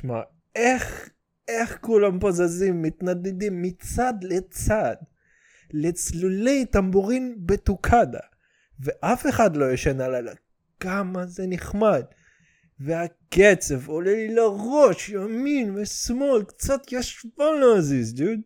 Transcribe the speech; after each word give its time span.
שמע, 0.00 0.20
איך, 0.56 1.08
איך 1.48 1.78
כולם 1.80 2.18
פה 2.18 2.32
זזים, 2.32 2.82
מתנדדים 2.82 3.62
מצד 3.62 4.14
לצד, 4.22 4.96
לצלולי 5.70 6.66
טמבורין 6.66 7.36
בטוקדה, 7.46 8.18
ואף 8.80 9.26
אחד 9.26 9.56
לא 9.56 9.72
ישן 9.72 10.00
הלילה. 10.00 10.32
כמה 10.80 11.26
זה 11.26 11.44
נחמד. 11.46 12.04
והקצב 12.80 13.88
עולה 13.88 14.12
לי 14.12 14.34
לראש, 14.34 15.08
ימין 15.08 15.76
ושמאל, 15.76 16.42
קצת 16.44 16.82
ישבן 16.92 17.60
להזיז, 17.60 18.14
דוד. 18.14 18.40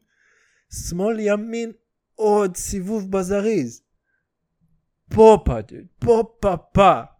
שמאל 0.89 1.17
ימין 1.21 1.73
עוד 2.15 2.57
סיבוב 2.57 3.11
בזריז. 3.11 3.83
פופה, 5.09 5.61
דוד, 5.61 5.87
פופה 5.99 6.57
פה. 6.57 7.12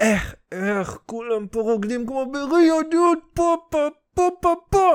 איך, 0.00 0.34
איך, 0.52 0.98
כולם 1.06 1.46
פה 1.46 1.60
רוקדים 1.60 2.06
כמו 2.06 2.32
בריו, 2.32 2.80
דוד, 2.90 3.18
פופה, 3.34 3.88
פופה, 4.14 4.54
פה. 4.70 4.94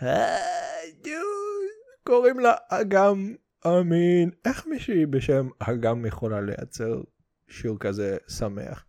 היי, 0.00 0.92
דוד, 1.02 1.14
קוראים 2.06 2.40
לה 2.40 2.54
אגם 2.68 3.34
אמין. 3.66 4.30
איך 4.44 4.66
מישהי 4.66 5.06
בשם 5.06 5.48
אגם 5.58 6.06
יכולה 6.06 6.40
לייצר 6.40 7.00
שיר 7.48 7.74
כזה 7.80 8.16
שמח? 8.28 8.84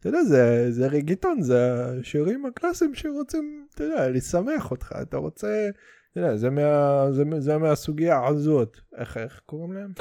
אתה 0.00 0.08
יודע, 0.08 0.24
זה, 0.24 0.66
זה 0.70 0.86
ריגיטון, 0.86 1.42
זה 1.42 1.84
השירים 2.00 2.46
הקלאסיים 2.46 2.94
שרוצים, 2.94 3.66
אתה 3.74 3.84
יודע, 3.84 4.08
לשמח 4.08 4.70
אותך. 4.70 4.92
אתה 5.02 5.16
רוצה, 5.16 5.68
אתה 6.12 6.20
יודע, 6.20 6.36
זה, 6.36 6.50
מה, 6.50 7.06
זה, 7.10 7.22
זה 7.38 7.58
מהסוגיה 7.58 8.26
הזאת. 8.26 8.76
איך, 8.96 9.16
איך 9.16 9.40
קוראים 9.46 9.72
להם? 9.72 9.92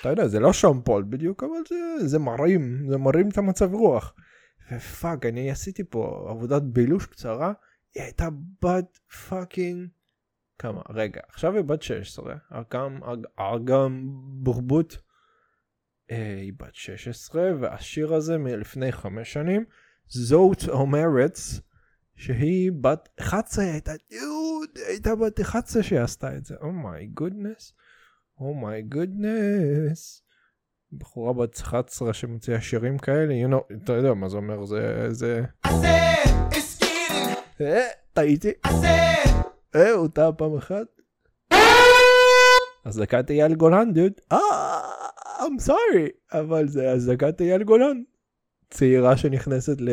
אתה 0.00 0.08
יודע, 0.08 0.26
זה 0.28 0.40
לא 0.40 0.52
שון 0.52 0.82
פול 0.84 1.04
בדיוק, 1.08 1.42
אבל 1.42 1.52
זה, 1.68 2.08
זה 2.08 2.18
מרים, 2.18 2.86
זה 2.88 2.98
מרים 2.98 3.28
את 3.28 3.38
המצב 3.38 3.74
רוח. 3.74 4.14
ופאק, 4.72 5.26
אני 5.26 5.50
עשיתי 5.50 5.84
פה 5.84 6.26
עבודת 6.30 6.62
בילוש 6.62 7.06
קצרה. 7.06 7.52
היא 7.94 8.02
הייתה 8.02 8.28
בת 8.62 8.98
fucking... 9.28 9.88
כמה? 10.58 10.80
רגע, 10.90 11.20
עכשיו 11.28 11.56
היא 11.56 11.64
בת 11.64 11.82
16, 11.82 12.34
אגם, 12.50 13.00
אגם 13.36 14.08
בורבוט, 14.42 14.96
היא 16.10 16.52
בת 16.58 16.74
16, 16.74 17.50
והשיר 17.60 18.14
הזה 18.14 18.38
מלפני 18.38 18.92
חמש 18.92 19.32
שנים, 19.32 19.64
זאת 20.08 20.68
אומרת 20.68 21.38
שהיא 22.16 22.72
בת 22.80 23.08
11, 23.20 23.64
היא 23.64 23.72
הייתה, 23.72 23.92
יוד, 24.10 24.68
הייתה 24.88 25.14
בת 25.14 25.40
11 25.40 25.82
שהיא 25.82 26.00
עשתה 26.00 26.36
את 26.36 26.44
זה, 26.44 26.54
oh 26.60 26.83
my 26.83 27.06
goodness, 27.06 27.72
oh 28.38 28.60
my 28.60 28.82
goodness. 28.82 30.22
בחורה 30.92 31.32
בת 31.32 31.60
11 31.60 32.14
שמוציאה 32.14 32.60
שירים 32.60 32.98
כאלה, 32.98 33.34
you 33.46 33.52
know, 33.52 33.74
אתה 33.84 33.92
יודע 33.92 34.14
מה 34.14 34.28
זה 34.28 34.36
אומר, 34.36 34.64
זה... 34.64 35.06
זה... 35.10 35.42
אה, 37.60 37.88
טעיתי. 38.12 38.52
אה, 39.74 39.90
הוא 39.90 40.08
טעה 40.08 40.32
פעם 40.32 40.56
אחת. 40.56 40.86
אזעקת 42.84 43.30
אייל 43.30 43.54
גולן, 43.54 43.92
דוד. 43.92 44.12
אה, 44.32 44.89
I'm 45.40 45.66
sorry, 45.68 46.38
אבל 46.38 46.68
זה 46.68 46.90
אזעקת 46.90 47.40
אייל 47.40 47.62
גולן. 47.62 48.02
צעירה 48.70 49.16
שנכנסת 49.16 49.80
ל... 49.80 49.90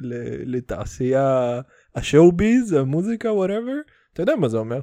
ל... 0.00 0.14
לתעשייה 0.56 1.60
ה 1.94 2.03
show 2.03 2.37
biz, 2.37 2.72
המוזיקה, 2.72 3.32
whatever. 3.32 3.80
אתה 4.12 4.22
יודע 4.22 4.36
מה 4.36 4.48
זה 4.48 4.56
אומר. 4.56 4.80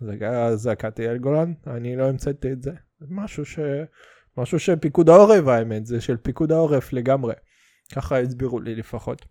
זה 0.00 0.28
אזעקת 0.30 1.00
אייל 1.00 1.18
גולן, 1.18 1.52
אני 1.66 1.96
לא 1.96 2.08
המצאתי 2.08 2.52
את 2.52 2.62
זה. 2.62 2.72
משהו 3.10 3.44
ש... 3.44 3.58
משהו 4.36 4.58
שפיקוד 4.58 5.08
העורף 5.08 5.46
האמת, 5.46 5.86
זה 5.86 6.00
של 6.00 6.16
פיקוד 6.16 6.52
העורף 6.52 6.92
לגמרי. 6.92 7.34
ככה 7.94 8.20
הסבירו 8.20 8.60
לי 8.60 8.74
לפחות. 8.74 9.24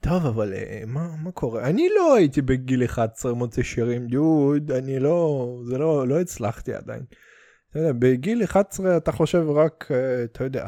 טוב, 0.00 0.26
אבל 0.26 0.52
uh, 0.52 0.86
מה, 0.86 1.16
מה 1.16 1.32
קורה? 1.32 1.62
אני 1.62 1.88
לא 1.96 2.14
הייתי 2.16 2.42
בגיל 2.42 2.84
11 2.84 3.34
מוצא 3.34 3.62
שירים, 3.62 4.06
דוד, 4.06 4.70
אני 4.70 5.00
לא, 5.00 5.60
זה 5.64 5.78
לא, 5.78 6.08
לא 6.08 6.20
הצלחתי 6.20 6.74
עדיין. 6.74 7.02
אתה 7.70 7.78
יודע, 7.78 7.92
בגיל 7.92 8.44
11 8.44 8.96
אתה 8.96 9.12
חושב 9.12 9.44
רק, 9.50 9.84
uh, 9.90 9.94
אתה 10.24 10.44
יודע. 10.44 10.66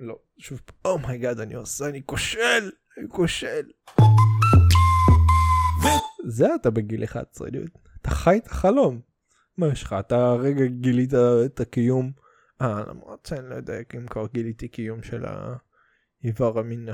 לא, 0.00 0.18
שוב, 0.38 0.60
oh 0.84 0.98
my 0.98 1.12
God, 1.12 1.40
אני 1.40 1.54
עושה, 1.54 1.88
אני 1.88 2.02
כושל, 2.06 2.70
אני 2.98 3.08
כושל. 3.08 3.70
זה 6.26 6.54
אתה 6.54 6.70
בגיל 6.70 7.04
11, 7.04 7.50
דוד. 7.50 7.68
אתה 8.02 8.10
חי 8.10 8.36
את 8.36 8.46
החלום. 8.46 9.00
מה 9.58 9.68
יש 9.68 9.82
לך? 9.82 9.94
אתה 10.00 10.16
הרגע 10.16 10.66
גילית 10.66 11.14
את 11.46 11.60
הקיום. 11.60 12.12
אה, 12.62 12.82
למרות 12.88 13.26
שאני 13.26 13.50
לא 13.50 13.54
יודע 13.54 13.74
אם 13.96 14.06
כבר 14.06 14.26
גיליתי 14.32 14.68
קיום 14.68 15.02
של 15.02 15.24
ה... 15.24 15.56
איבר 16.24 16.58
המין 16.58 16.88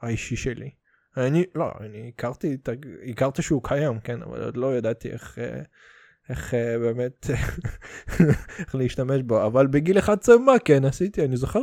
האישי 0.00 0.36
שלי. 0.36 0.70
אני, 1.16 1.44
לא, 1.54 1.72
אני 1.80 2.08
הכרתי, 2.08 2.56
הכרתי 3.10 3.42
שהוא 3.42 3.62
קיים, 3.64 4.00
כן, 4.00 4.22
אבל 4.22 4.44
עוד 4.44 4.56
לא 4.56 4.76
ידעתי 4.76 5.10
איך, 5.10 5.38
אה, 5.38 5.62
איך 6.30 6.54
אה, 6.54 6.78
באמת, 6.78 7.26
איך 8.58 8.74
להשתמש 8.74 9.22
בו, 9.22 9.46
אבל 9.46 9.66
בגיל 9.66 9.98
11 9.98 10.38
מה 10.38 10.58
כן 10.64 10.84
עשיתי, 10.84 11.24
אני 11.24 11.36
זוכר, 11.36 11.62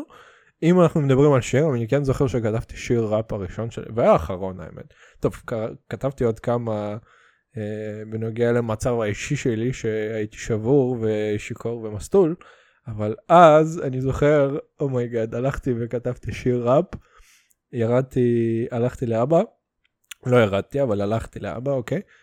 אם 0.64 0.82
אנחנו 0.82 1.02
מדברים 1.02 1.34
על 1.34 1.42
שיר, 1.42 1.70
אני 1.76 1.88
כן 1.88 2.04
זוכר 2.04 2.28
שכתבתי 2.28 2.78
שיר 2.78 3.04
ראפ 3.04 3.34
הראשון 3.34 3.72
שלי, 3.72 3.86
והאחרון 3.96 4.60
האמת. 4.60 4.94
טוב, 5.20 5.42
כתבתי 5.90 6.24
עוד 6.24 6.40
כמה 6.40 6.98
אה, 7.58 8.04
בנוגע 8.10 8.52
למצב 8.52 9.00
האישי 9.00 9.36
שלי, 9.36 9.74
שהייתי 9.74 10.38
שבור 10.38 10.98
ושיכור 11.02 11.84
ומסטול. 11.84 12.36
אבל 12.88 13.16
אז 13.30 13.82
אני 13.84 14.02
זוכר, 14.02 14.58
אומייגד, 14.80 15.34
oh 15.34 15.38
הלכתי 15.38 15.74
וכתבתי 15.80 16.32
שיר 16.32 16.70
ראפ, 16.70 16.86
ירדתי, 17.74 18.68
הלכתי 18.72 19.06
לאבא, 19.06 19.42
לא 20.26 20.38
ירדתי, 20.38 20.82
אבל 20.82 21.02
הלכתי 21.02 21.40
לאבא, 21.40 21.72
אוקיי? 21.72 21.98
אה, 21.98 22.23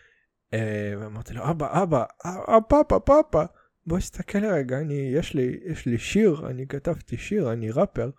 ואמרתי 1.01 1.33
לו, 1.33 1.49
אבא, 1.49 1.83
אבא, 1.83 2.03
אה, 2.25 2.61
פאפה, 2.61 2.99
פאפה, 2.99 3.43
בוא 3.85 3.99
תסתכל 3.99 4.45
רגע, 4.45 4.77
אני, 4.77 5.11
יש 5.15 5.33
לי, 5.33 5.59
יש 5.65 5.85
לי 5.85 5.97
שיר, 5.97 6.47
אני 6.49 6.67
כתבתי 6.67 7.17
שיר, 7.17 7.51
אני 7.51 7.71
ראפר. 7.71 8.09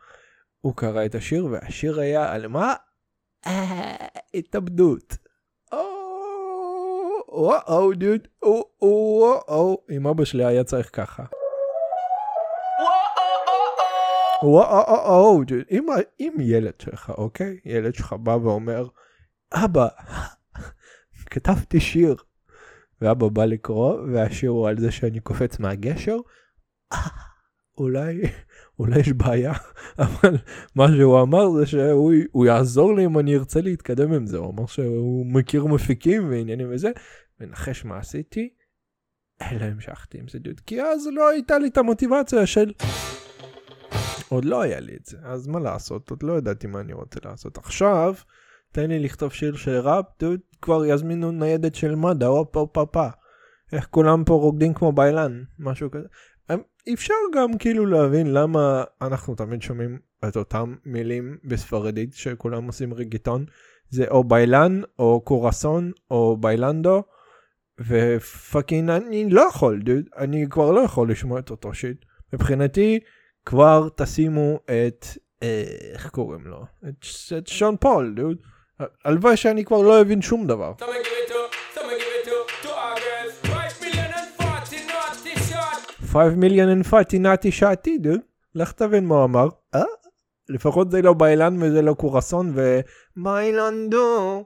הוא 0.60 0.76
קרא 0.76 1.04
את 1.04 1.15
השיר, 1.15 1.47
והשיר 1.47 2.00
היה 2.00 2.32
על 2.32 2.47
מה? 2.47 2.75
אה, 3.47 4.06
התאבדות. 4.34 5.16
וואו, 7.32 7.93
דוד, 7.93 8.28
וואו, 8.82 9.84
עם 9.91 10.06
אבא 10.06 10.25
שלי 10.25 10.44
היה 10.44 10.64
צריך 10.64 10.91
ככה. 10.93 11.25
וואו, 14.43 15.43
אם 16.20 16.37
ילד 16.41 16.81
שלך, 16.81 17.12
אוקיי? 17.19 17.60
ילד 17.64 17.94
שלך 17.94 18.12
בא 18.12 18.31
ואומר, 18.31 18.88
אבא, 19.53 19.88
כתבתי 21.32 21.81
שיר. 21.81 22.16
ואבא 23.00 23.28
בא 23.28 23.44
לקרוא, 23.44 24.00
והשיר 24.12 24.50
הוא 24.50 24.69
על 24.69 24.78
זה 24.78 24.91
שאני 24.91 25.20
קופץ 25.20 25.59
מהגשר. 25.59 26.16
אולי, 27.78 28.20
אולי 28.78 29.00
יש 29.00 29.12
בעיה, 29.12 29.53
אבל 29.98 30.37
מה 30.75 30.87
שהוא 30.97 31.22
אמר 31.22 31.50
זה 31.50 31.66
שהוא 31.66 32.47
יעזור 32.47 32.94
לי 32.94 33.04
אם 33.04 33.19
אני 33.19 33.37
ארצה 33.37 33.60
להתקדם 33.60 34.12
עם 34.12 34.26
זה. 34.26 34.38
הוא 34.38 34.53
אמר 34.53 34.66
שהוא 34.66 35.26
מכיר 35.26 35.66
מפיקים 35.66 36.31
ועניינים 36.31 36.69
וזה, 36.70 36.91
ונחש 37.41 37.84
מה 37.84 37.99
עשיתי? 37.99 38.49
אלא 39.43 39.64
המשכתי 39.64 40.19
עם 40.19 40.28
זה 40.28 40.38
דוד, 40.38 40.60
כי 40.60 40.82
אז 40.82 41.09
לא 41.12 41.28
הייתה 41.28 41.59
לי 41.59 41.69
את 41.69 41.78
המוטיבציה 41.78 42.47
של 42.47 42.72
עוד 44.28 44.44
לא 44.44 44.62
היה 44.62 44.81
לי 44.81 44.97
את 44.97 45.06
זה, 45.06 45.16
אז 45.22 45.47
מה 45.47 45.60
לעשות, 45.60 46.11
עוד 46.11 46.23
לא 46.23 46.38
ידעתי 46.38 46.67
מה 46.67 46.81
אני 46.81 46.93
רוצה 46.93 47.20
לעשות. 47.25 47.58
עכשיו, 47.58 48.14
תן 48.73 48.91
לי 48.91 48.99
לכתוב 48.99 49.33
שיר 49.33 49.57
של 49.57 49.79
ראפ, 49.79 50.05
דוד, 50.21 50.41
כבר 50.63 50.85
יזמינו 50.87 51.31
ניידת 51.33 51.75
של 51.75 51.95
מד"א, 51.95 52.27
הופ 52.27 52.57
הופ 52.57 52.79
הופ 52.79 52.97
איך 53.73 53.87
כולם 53.91 54.25
פה 54.25 54.35
רוקדים 54.35 54.75
כמו 54.75 54.93
ביילן, 54.93 55.43
משהו 55.59 55.91
כזה. 55.91 56.07
אפשר 56.93 57.15
גם 57.35 57.59
כאילו 57.59 57.87
להבין 57.87 58.33
למה 58.33 58.85
אנחנו 59.03 59.35
תמיד 59.35 59.63
שומעים 59.63 59.99
את 60.29 60.37
אותם 60.37 60.75
מילים 60.85 61.39
בספרדית 61.45 62.15
שכולם 62.15 62.67
עושים 62.67 62.95
רגיטון. 62.95 63.45
זה 63.91 64.05
או 64.09 64.25
bailen, 64.25 64.81
או 64.99 65.21
corazón, 65.25 65.93
או 66.11 66.37
bailando, 66.41 66.96
ו 66.96 67.03
fucking 67.81 68.91
אני 68.91 69.31
לא 69.31 69.41
יכול, 69.41 69.83
דוד, 69.83 70.05
אני 70.17 70.47
כבר 70.51 70.73
לא 70.73 70.81
יכול 70.81 71.11
לשמוע 71.11 71.39
את 71.39 71.51
אותו 71.51 71.75
shit. 71.75 72.05
מבחינתי, 72.33 72.99
כבר 73.47 73.89
תשימו 73.97 74.59
את, 74.65 75.07
אה, 75.43 75.65
איך 75.93 76.11
קוראים 76.11 76.47
לו? 76.47 76.65
את, 76.89 77.07
את 77.39 77.47
שון 77.47 77.77
פול, 77.77 78.15
דוד. 78.17 78.37
הלוואי 79.05 79.37
שאני 79.37 79.64
כבר 79.64 79.82
לא 79.82 80.00
אבין 80.00 80.23
שום 80.23 80.46
דבר. 80.46 80.73
5 86.12 86.32
מיליון 86.37 86.81
and 86.81 86.94
40 86.94 87.23
נאטי 87.23 87.52
שעתי, 87.52 87.99
דוד. 87.99 88.20
לך 88.55 88.73
תבין 88.73 89.06
מה 89.06 89.14
הוא 89.14 89.25
אמר. 89.25 89.49
אה? 89.75 89.82
לפחות 90.49 90.90
זה 90.90 91.02
לא 91.02 91.12
באילן 91.12 91.62
וזה 91.62 91.82
לא 91.82 91.94
קורסון 91.94 92.55
ומיילנדו. 93.17 94.44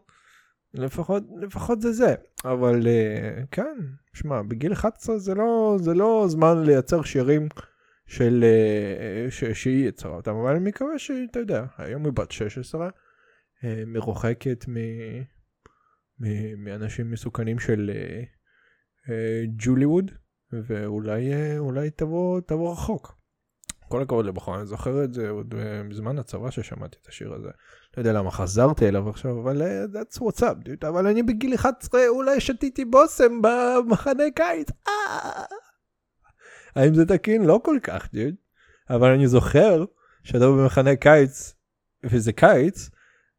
לפחות, 0.74 1.22
לפחות 1.40 1.80
זה 1.80 1.92
זה. 1.92 2.14
אבל 2.44 2.80
uh, 2.82 3.46
כן, 3.50 3.76
שמע, 4.14 4.42
בגיל 4.42 4.72
11 4.72 5.18
זה 5.18 5.34
לא, 5.34 5.76
זה 5.80 5.94
לא 5.94 6.24
זמן 6.28 6.62
לייצר 6.62 7.02
שירים 7.02 7.48
של, 8.06 8.44
uh, 9.28 9.30
ש, 9.30 9.44
שהיא 9.44 9.88
יצרה 9.88 10.16
אותם, 10.16 10.34
אבל 10.36 10.50
אני 10.50 10.68
מקווה 10.68 10.98
שאתה 10.98 11.38
יודע, 11.38 11.64
היום 11.78 12.04
היא 12.04 12.12
בת 12.12 12.32
16, 12.32 12.88
uh, 12.88 12.90
מרוחקת 13.64 14.64
מ, 14.68 14.76
מ, 16.20 16.64
מאנשים 16.64 17.10
מסוכנים 17.10 17.58
של 17.58 17.90
uh, 17.92 18.26
uh, 19.08 19.10
ג'ולי 19.56 19.84
ווד, 19.84 20.10
ואולי 20.52 21.90
תבוא, 21.96 22.40
תבוא 22.40 22.72
רחוק. 22.72 23.16
כל 23.88 24.02
הכבוד 24.02 24.26
לבחור, 24.26 24.56
אני 24.56 24.66
זוכר 24.66 25.04
את 25.04 25.14
זה 25.14 25.30
עוד 25.30 25.54
בזמן 25.88 26.18
הצבא 26.18 26.50
ששמעתי 26.50 26.98
את 27.02 27.08
השיר 27.08 27.34
הזה. 27.34 27.48
לא 27.96 28.00
יודע 28.00 28.12
למה 28.12 28.30
חזרתי 28.30 28.88
אליו 28.88 29.08
עכשיו, 29.08 29.40
אבל 29.42 29.62
that's 29.86 30.18
what's 30.18 30.40
up, 30.40 30.66
dude. 30.66 30.88
אבל 30.88 31.06
אני 31.06 31.22
בגיל 31.22 31.54
11 31.54 32.00
אולי 32.08 32.40
שתיתי 32.40 32.84
בושם 32.84 33.40
במחנה 33.42 34.24
קיץ. 34.34 34.68
אה! 34.88 35.44
האם 36.76 36.94
זה 36.94 37.06
תקין? 37.06 37.44
לא 37.44 37.60
כל 37.64 37.78
כך, 37.82 38.04
dude. 38.04 38.36
אבל 38.90 39.10
אני 39.10 39.28
זוכר 39.28 39.84
שאתה 40.22 40.46
במחנה 40.46 40.96
קיץ, 40.96 41.54
וזה 42.04 42.32
קיץ, 42.32 42.90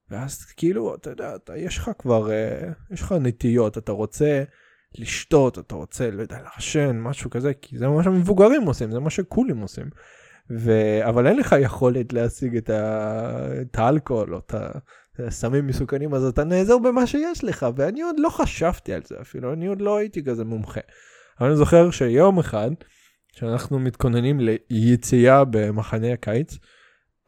ואז 0.10 0.46
כאילו, 0.46 0.96
אתה 0.96 1.10
יודע, 1.10 1.36
אתה, 1.36 1.58
יש 1.58 1.78
לך 1.78 1.92
כבר, 2.00 2.28
uh, 2.28 2.94
יש 2.94 3.02
לך 3.02 3.12
נטיות, 3.12 3.78
אתה 3.78 3.92
רוצה 3.92 4.44
לשתות, 4.98 5.60
אתה 5.60 5.76
רוצה, 5.76 6.12
לא 6.12 6.22
יודע, 6.22 6.38
לעשן, 6.42 7.00
משהו 7.00 7.30
כזה, 7.30 7.54
כי 7.54 7.78
זה 7.78 7.88
מה 7.88 8.04
שמבוגרים 8.04 8.62
עושים, 8.62 8.92
זה 8.92 9.00
מה 9.00 9.10
ש 9.10 9.22
cool 9.22 9.46
ים 9.46 9.58
עושים. 9.58 9.90
ו... 10.50 10.72
אבל 11.10 11.28
אין 11.28 11.38
לך 11.38 11.56
יכולת 11.62 12.14
להשיג 12.14 12.58
את, 12.58 12.70
ה... 12.70 13.62
את 13.62 13.80
האלכוהול 13.80 14.36
או 14.36 14.40
את 14.40 14.54
הסמים 15.20 15.68
מסוכנים, 15.68 16.14
אז 16.14 16.24
אתה 16.24 16.44
נעזר 16.44 16.78
במה 16.78 17.08
שיש 17.08 17.44
לך, 17.44 17.66
ואני 17.76 18.02
עוד 18.02 18.16
לא 18.20 18.30
חשבתי 18.30 18.94
על 18.94 19.02
זה 19.04 19.16
אפילו, 19.22 19.54
אני 19.54 19.68
עוד 19.68 19.82
לא 19.82 19.98
הייתי 19.98 20.24
כזה 20.24 20.46
מומחה. 20.46 20.82
אבל 21.40 21.48
אני 21.48 21.58
זוכר 21.58 21.92
שיום 21.92 22.40
אחד, 22.40 22.72
שאנחנו 23.32 23.80
מתכוננים 23.80 24.40
ליציאה 24.40 25.46
במחנה 25.46 26.14
הקיץ, 26.14 26.58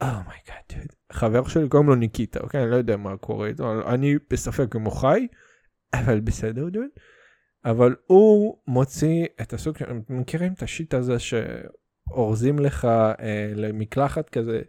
oh 0.01 0.17
my 0.17 0.32
God, 0.32 0.63
oh 0.72 0.99
חבר 1.12 1.48
שלי 1.48 1.70
קוראים 1.70 1.90
לו 1.90 1.96
ניקיטה, 1.96 2.40
אוקיי? 2.40 2.64
אני 2.64 2.72
לא 2.72 2.76
יודע 2.76 2.98
מה 2.98 3.18
קורה 3.18 3.48
איתו, 3.48 3.94
אני 3.94 4.16
בספק 4.30 4.76
אם 4.76 4.82
הוא 4.82 4.94
חי, 4.94 5.28
אבל 5.94 6.20
בסדר, 6.20 6.70
דוד. 6.70 6.84
אבל 7.66 7.96
הוא 8.06 8.58
מוציא 8.68 9.26
את 9.42 9.54
הסוג, 9.54 9.76
מכירים 10.10 10.54
את 10.54 10.64
ה 10.63 10.69
shit 10.69 10.94
הזה 10.94 11.20
ש... 11.20 11.34
אורזים 12.12 12.60
לך 12.60 12.86
אה, 12.86 13.52
למקלחת 13.56 14.30
כזה, 14.30 14.62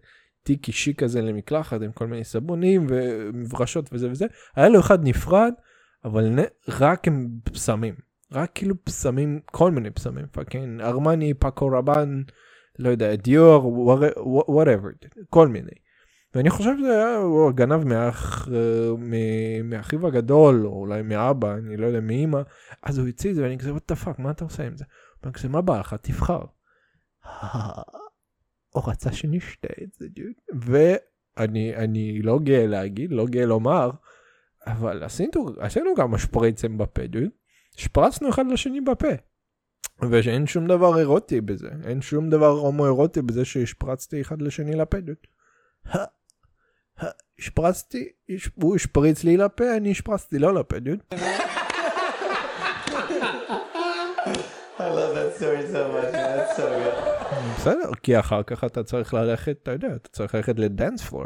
תיק 0.42 0.68
אישי 0.68 0.94
כזה 0.94 1.22
למקלחת 1.22 1.82
עם 1.82 1.92
כל 1.92 2.06
מיני 2.06 2.24
סבונים 2.24 2.86
ומברשות 2.88 3.88
וזה 3.92 4.10
וזה. 4.10 4.26
היה 4.56 4.68
לו 4.68 4.80
אחד 4.80 4.98
נפרד, 5.04 5.52
אבל 6.04 6.28
נ... 6.28 6.38
רק 6.68 7.06
עם 7.06 7.28
פסמים. 7.44 7.94
רק 8.32 8.50
כאילו 8.54 8.84
פסמים, 8.84 9.40
כל 9.44 9.70
מיני 9.70 9.90
פסמים, 9.90 10.26
פאקינג 10.32 10.80
ארמני, 10.80 11.34
פאקו 11.34 11.68
רבן, 11.68 12.22
לא 12.78 12.88
יודע, 12.88 13.16
Dior, 13.16 13.66
whatever, 14.48 14.88
כל 15.30 15.48
מיני. 15.48 15.72
ואני 16.34 16.50
חושב 16.50 16.70
שזה 16.78 16.92
היה, 16.92 17.16
הוא 17.16 17.52
גנב 17.52 17.84
מאח, 17.84 18.48
מאחיו 19.64 20.06
הגדול, 20.06 20.66
או 20.66 20.72
אולי 20.72 21.02
מאבא, 21.02 21.54
אני 21.54 21.76
לא 21.76 21.86
יודע, 21.86 22.00
מאמא, 22.00 22.40
אז 22.82 22.98
הוא 22.98 23.08
הציע 23.08 23.30
את 23.30 23.36
זה, 23.36 23.42
ואני 23.42 23.58
כזה, 23.58 23.72
what 23.72 23.88
the 23.88 23.96
fuck, 23.96 24.18
מה 24.18 24.30
אתה 24.30 24.44
עושה 24.44 24.66
עם 24.66 24.76
זה? 24.76 24.84
הוא 25.24 25.32
כזה, 25.32 25.48
מה 25.48 25.60
בא 25.60 25.80
לך? 25.80 25.94
תבחר. 26.02 26.40
הוא 28.74 28.82
רצה 28.86 29.12
שנשתה 29.12 29.68
את 29.82 29.92
זה, 29.92 30.06
דוד. 30.08 30.62
ואני 30.62 31.76
אני 31.76 32.22
לא 32.22 32.38
גאה 32.38 32.66
להגיד, 32.66 33.12
לא 33.12 33.26
גאה 33.26 33.46
לומר, 33.46 33.90
אבל 34.66 35.02
עשינו, 35.02 35.30
עשינו 35.58 35.94
גם 35.96 36.18
שפריצים 36.18 36.78
בפה, 36.78 37.06
דוד. 37.06 37.28
שפרצנו 37.76 38.28
אחד 38.28 38.46
לשני 38.46 38.80
בפה. 38.80 39.08
ושאין 40.10 40.46
שום 40.46 40.66
דבר 40.66 40.98
אירוטי 40.98 41.40
בזה, 41.40 41.68
אין 41.84 42.00
שום 42.00 42.30
דבר 42.30 42.48
הומואירוטי 42.50 43.22
בזה 43.22 43.44
שהשפרצנו 43.44 44.20
אחד 44.20 44.42
לשני 44.42 44.76
לפה, 44.76 45.00
dude. 45.00 45.16
השפרצתי, 47.38 48.08
הוא 48.54 48.76
השפריץ 48.76 49.24
לי 49.24 49.36
לפה, 49.36 49.76
אני 49.76 49.90
השפרצתי 49.90 50.38
לו 50.38 50.52
לפה, 50.52 50.78
דוד. 50.78 50.98
בסדר, 57.56 57.90
כי 58.02 58.18
אחר 58.18 58.42
כך 58.42 58.64
אתה 58.64 58.82
צריך 58.82 59.14
ללכת, 59.14 59.56
אתה 59.62 59.70
יודע, 59.72 59.88
אתה 59.96 60.08
צריך 60.08 60.34
ללכת 60.34 60.58
לדאנס 60.58 61.02
פלור, 61.02 61.24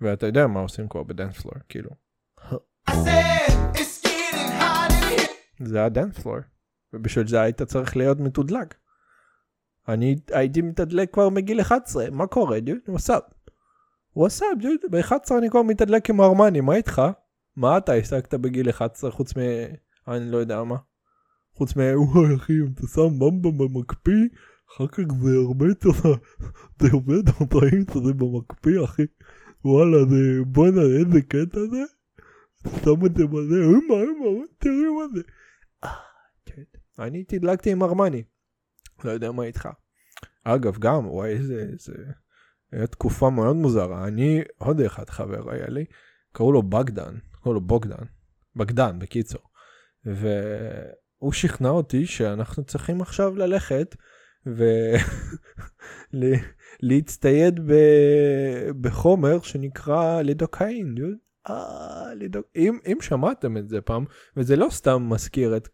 ואתה 0.00 0.26
יודע 0.26 0.46
מה 0.46 0.60
עושים 0.60 0.88
כבר 0.88 1.02
בדאנס 1.02 1.40
פלור, 1.40 1.54
כאילו. 1.68 1.90
זה 5.60 5.84
הדאנס 5.84 6.18
פלור, 6.18 6.36
ובשביל 6.92 7.26
זה 7.26 7.40
היית 7.40 7.62
צריך 7.62 7.96
להיות 7.96 8.20
מתודלק. 8.20 8.74
אני 9.88 10.16
הייתי 10.32 10.62
מתדלק 10.62 11.14
כבר 11.14 11.28
מגיל 11.28 11.60
11, 11.60 12.10
מה 12.10 12.26
קורה, 12.26 12.60
דוד? 12.60 12.76
וואסאפ. 12.88 13.22
וואסאפ, 14.18 14.58
דוד, 14.60 14.90
ב-11 14.90 15.38
אני 15.38 15.50
כבר 15.50 15.62
מתדלק 15.62 16.10
עם 16.10 16.20
ארמני, 16.20 16.60
מה 16.60 16.74
איתך? 16.74 17.02
מה 17.56 17.78
אתה 17.78 17.92
השגת 17.92 18.34
בגיל 18.34 18.70
11 18.70 19.10
חוץ 19.10 19.36
מ... 19.36 19.40
אני 20.08 20.30
לא 20.30 20.36
יודע 20.36 20.62
מה. 20.62 20.76
חוץ 21.54 21.76
מה... 21.76 21.82
וואי 21.96 22.34
אחי, 22.36 22.52
אם 22.52 22.72
אתה 22.74 22.86
שם 22.86 23.18
במבה 23.18 23.50
במקפיא, 23.50 24.28
אחר 24.70 24.86
כך 24.86 25.02
זה 25.22 25.30
הרבה 25.46 25.66
יותר, 25.66 25.88
זה 26.80 26.88
הרבה 26.92 27.14
יותר 27.14 27.32
טעים 27.32 27.84
שזה 27.94 28.12
במקפיא 28.12 28.84
אחי. 28.84 29.02
וואלה, 29.64 29.98
זה 30.10 30.44
בואנה 30.46 30.82
איזה 30.82 31.22
קטע 31.22 31.60
זה. 31.70 31.84
שם 32.84 33.06
את 33.06 33.16
זה 33.16 33.26
בזה, 33.26 33.56
אמא 33.64 33.94
אמא, 33.94 34.44
תראי 34.58 34.88
מה 34.98 35.08
זה. 35.14 35.22
אה, 35.84 35.90
כן. 36.46 36.62
אני 36.98 37.24
תדלקתי 37.24 37.72
עם 37.72 37.82
ארמני. 37.82 38.22
לא 39.04 39.10
יודע 39.10 39.32
מה 39.32 39.42
איתך. 39.42 39.68
אגב, 40.44 40.78
גם, 40.78 41.06
וואי, 41.06 41.30
איזה, 41.30 41.66
היה 42.72 42.86
תקופה 42.86 43.30
מאוד 43.30 43.56
מוזרה. 43.56 44.08
אני, 44.08 44.42
עוד 44.58 44.80
אחד 44.80 45.10
חבר 45.10 45.50
היה 45.50 45.68
לי, 45.68 45.84
קראו 46.32 46.52
לו 46.52 46.62
בגדן, 46.62 47.14
קראו 47.42 47.54
לו 47.54 47.60
בוגדן. 47.60 48.04
בגדן, 48.56 48.98
בקיצור. 48.98 49.40
והוא 50.04 51.32
שכנע 51.32 51.68
אותי 51.68 52.06
שאנחנו 52.06 52.64
צריכים 52.64 53.00
עכשיו 53.00 53.36
ללכת 53.36 53.96
ולהצטייד 56.82 57.60
ב... 57.68 57.72
בחומר 58.80 59.40
שנקרא 59.40 60.22
לידוקאין. 60.22 60.94
אה, 61.50 62.14
לידוק... 62.14 62.46
אם, 62.56 62.78
אם 62.86 62.98
שמעתם 63.00 63.56
את 63.56 63.68
זה 63.68 63.80
פעם, 63.80 64.04
וזה 64.36 64.56
לא 64.56 64.66
סתם 64.70 65.08
מזכיר 65.08 65.56
את 65.56 65.68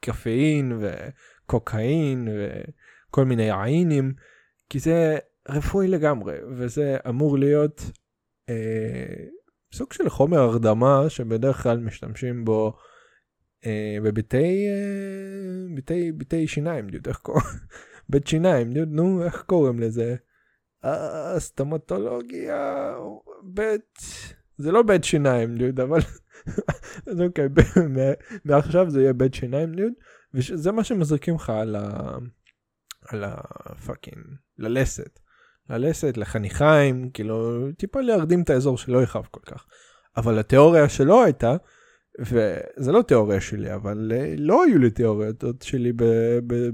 קפאין 0.00 0.72
וקוקאין 0.80 2.28
וכל 2.28 3.24
מיני 3.24 3.52
עיינים, 3.52 4.14
כי 4.68 4.78
זה 4.78 5.18
רפואי 5.48 5.88
לגמרי, 5.88 6.36
וזה 6.56 6.96
אמור 7.08 7.38
להיות 7.38 7.82
אה, 8.48 9.24
סוג 9.72 9.92
של 9.92 10.08
חומר 10.08 10.38
הרדמה 10.38 11.04
שבדרך 11.08 11.62
כלל 11.62 11.78
משתמשים 11.78 12.44
בו 12.44 12.76
אה, 13.66 13.96
בביתי, 14.02 14.66
אה, 14.68 15.74
ביתי, 15.74 16.12
ביתי 16.12 16.48
שיניים, 16.48 16.90
דיוד, 16.90 17.08
איך 17.08 17.18
קוראים? 17.18 17.44
בית 18.10 18.26
שיניים, 18.26 18.72
דיוד, 18.72 18.88
נו, 18.88 19.24
איך 19.24 19.42
קוראים 19.42 19.80
לזה? 19.80 20.16
אסטמטולוגיה, 21.36 22.94
בית, 23.42 23.98
זה 24.58 24.72
לא 24.72 24.82
בית 24.82 25.04
שיניים, 25.04 25.56
דיוד, 25.58 25.80
אבל, 25.80 26.00
אז 27.06 27.20
אוקיי, 27.26 27.48
מעכשיו 28.44 28.90
זה 28.90 29.00
יהיה 29.00 29.12
בית 29.12 29.34
שיניים, 29.34 29.74
דיוד, 29.74 29.92
וזה 30.34 30.72
מה 30.72 30.84
שמזריקים 30.84 31.34
לך 31.34 31.50
על 31.50 31.76
ה... 31.76 32.16
על 33.08 33.24
הפאקינג, 33.26 34.24
ללסת. 34.58 35.18
ללסת, 35.70 36.16
לחניכיים, 36.16 37.10
כאילו, 37.10 37.66
טיפה 37.78 38.00
להרדים 38.00 38.42
את 38.42 38.50
האזור 38.50 38.78
שלא 38.78 39.02
יכאב 39.02 39.26
כל 39.30 39.40
כך. 39.46 39.66
אבל 40.16 40.38
התיאוריה 40.38 40.88
שלו 40.88 41.24
הייתה, 41.24 41.56
וזה 42.20 42.92
לא 42.92 43.02
תיאוריה 43.02 43.40
שלי, 43.40 43.74
אבל 43.74 44.12
אה, 44.14 44.34
לא 44.38 44.64
היו 44.64 44.78
לי 44.78 44.90
תיאוריות 44.90 45.44
שלי 45.62 45.92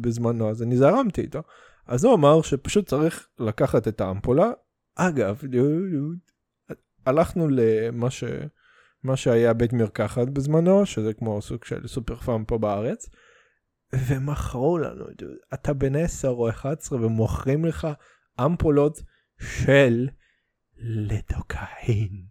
בזמנו, 0.00 0.50
אז 0.50 0.62
אני 0.62 0.76
זרמתי 0.76 1.20
איתו. 1.20 1.42
אז 1.86 2.04
הוא 2.04 2.14
אמר 2.14 2.42
שפשוט 2.42 2.88
צריך 2.88 3.28
לקחת 3.38 3.88
את 3.88 4.00
האמפולה. 4.00 4.50
אגב, 4.96 5.42
הלכנו 7.06 7.48
למה 7.48 8.10
ש... 8.10 8.24
מה 9.02 9.16
שהיה 9.16 9.52
בית 9.52 9.72
מרקחת 9.72 10.28
בזמנו, 10.28 10.86
שזה 10.86 11.14
כמו 11.14 11.42
סוג 11.42 11.64
של 11.64 11.86
סופר 11.86 12.16
פארם 12.16 12.44
פה 12.44 12.58
בארץ, 12.58 13.08
ומכרו 14.06 14.78
לנו, 14.78 15.04
אתה 15.54 15.72
בן 15.72 15.96
10 15.96 16.28
או 16.28 16.48
11 16.48 17.06
ומוכרים 17.06 17.64
לך 17.64 17.88
אמפולות 18.44 19.02
של 19.38 20.08
לדוקאין. 20.76 22.24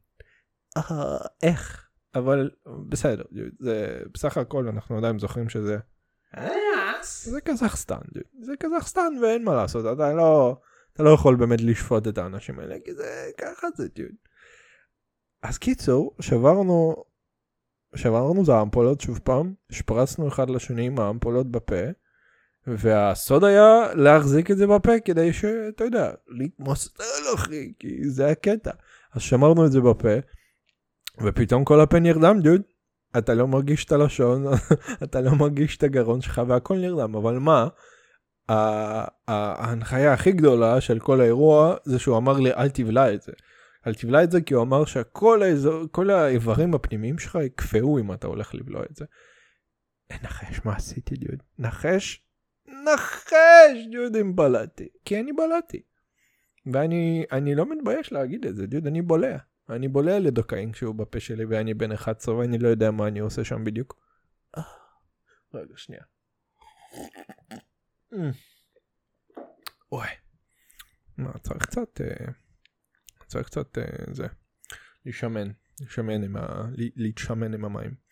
אה, 0.78 1.18
איך? 1.44 1.88
אבל 2.16 2.52
בסדר, 2.90 3.24
זה 3.60 4.00
בסך 4.14 4.38
הכל 4.38 4.68
אנחנו 4.68 4.98
עדיין 4.98 5.20
זוכרים 5.20 5.50
שזה... 5.50 5.78
זה 7.24 7.42
קזחסטן, 7.42 8.02
זה 8.42 8.54
קזחסטן 8.60 9.14
ואין 9.22 9.44
מה 9.44 9.56
לעשות, 9.56 9.86
אתה 9.94 10.14
לא, 10.14 10.58
אתה 10.94 11.04
לא 11.04 11.10
יכול 11.10 11.36
באמת 11.36 11.62
לשפוט 11.62 12.08
את 12.08 12.18
האנשים 12.18 12.60
האלה, 12.60 12.76
כי 12.86 12.94
זה 12.94 13.30
ככה 13.38 13.68
זה, 13.76 13.88
דיוד. 13.96 14.16
אז 15.42 15.58
קיצור, 15.58 16.16
שברנו, 16.22 16.96
שברנו 17.96 18.44
את 18.44 18.50
האמפולות 18.50 19.02
שוב 19.02 19.20
פעם, 19.20 19.54
השפרצנו 19.70 20.28
אחד 20.28 20.50
לשני 20.50 20.86
עם 20.86 21.00
האמפולות 21.00 21.52
בפה, 21.52 21.82
והסוד 22.67 23.43
היה 23.43 23.93
להחזיק 23.93 24.51
את 24.51 24.57
זה 24.57 24.67
בפה 24.67 25.00
כדי 25.05 25.33
שאתה 25.33 25.83
יודע, 25.83 26.12
להתמוסר 26.27 27.03
אחי, 27.36 27.74
כי 27.79 28.09
זה 28.09 28.29
הקטע. 28.29 28.71
אז 29.13 29.21
שמרנו 29.21 29.65
את 29.65 29.71
זה 29.71 29.81
בפה, 29.81 30.13
ופתאום 31.25 31.65
כל 31.65 31.81
הפה 31.81 32.00
נרדם, 32.00 32.39
דוד. 32.41 32.62
אתה 33.17 33.33
לא 33.33 33.47
מרגיש 33.47 33.86
את 33.86 33.91
הלשון, 33.91 34.45
אתה 35.03 35.21
לא 35.21 35.31
מרגיש 35.31 35.77
את 35.77 35.83
הגרון 35.83 36.21
שלך 36.21 36.41
והכל 36.47 36.77
נרדם, 36.77 37.15
אבל 37.15 37.39
מה? 37.39 37.67
ההנחיה 39.27 40.13
הכי 40.13 40.31
גדולה 40.31 40.81
של 40.81 41.00
כל 41.00 41.21
האירוע 41.21 41.75
זה 41.83 42.00
שהוא 42.00 42.17
אמר 42.17 42.39
לי 42.39 42.53
אל 42.53 42.69
תבלע 42.69 43.13
את 43.13 43.21
זה. 43.21 43.31
אל 43.88 43.93
תבלע 43.93 44.24
את 44.24 44.31
זה 44.31 44.41
כי 44.41 44.53
הוא 44.53 44.63
אמר 44.63 44.86
שכל 44.86 45.43
האזור, 45.43 45.83
כל 45.91 46.09
האיברים 46.09 46.74
הפנימיים 46.74 47.19
שלך 47.19 47.38
יקפאו 47.45 48.00
אם 48.00 48.13
אתה 48.13 48.27
הולך 48.27 48.55
לבלוע 48.55 48.83
את 48.91 48.95
זה. 48.95 49.05
נחש 50.24 50.62
מה 50.65 50.75
עשיתי 50.75 51.15
דוד? 51.15 51.43
נחש? 51.59 52.26
נחש 52.94 53.88
דוד 53.91 54.15
אם 54.15 54.36
בלעתי. 54.36 54.88
כי 55.06 55.20
אני 55.20 55.34
בלעתי. 55.34 55.82
ואני 56.74 57.25
אני 57.32 57.56
לא 57.56 57.70
מתבייש 57.70 58.12
להגיד 58.12 58.46
את 58.46 58.56
זה 58.56 58.67
דוד 58.67 58.88
אני 58.88 59.01
בולע. 59.01 59.38
אני 59.70 59.88
בולע 59.88 60.20
לדוקאין 60.20 60.72
כשהוא 60.72 60.96
בפה 60.96 61.20
שלי 61.20 61.46
ואני 61.46 61.74
בן 61.74 61.91
11 61.91 62.36
ואני 62.36 62.58
לא 62.58 62.67
יודע 62.67 62.91
מה 62.91 63.08
אני 63.08 63.20
עושה 63.20 63.44
שם 63.44 63.63
בדיוק. 63.63 64.00
רגע 65.53 65.74
שנייה. 65.75 66.01
אוי. 69.91 70.08
מה 71.17 71.38
צריך 71.39 71.65
קצת 71.65 72.01
אה, 72.01 72.32
צריך 73.27 73.48
קצת 73.48 73.77
אה, 73.77 73.84
זה 74.13 74.27
להישמן 75.06 75.48
להישמן 75.79 76.24
עם 76.24 76.38
ה... 76.38 76.65
להתשמן 76.96 77.53
עם 77.53 77.65
המים. 77.65 78.07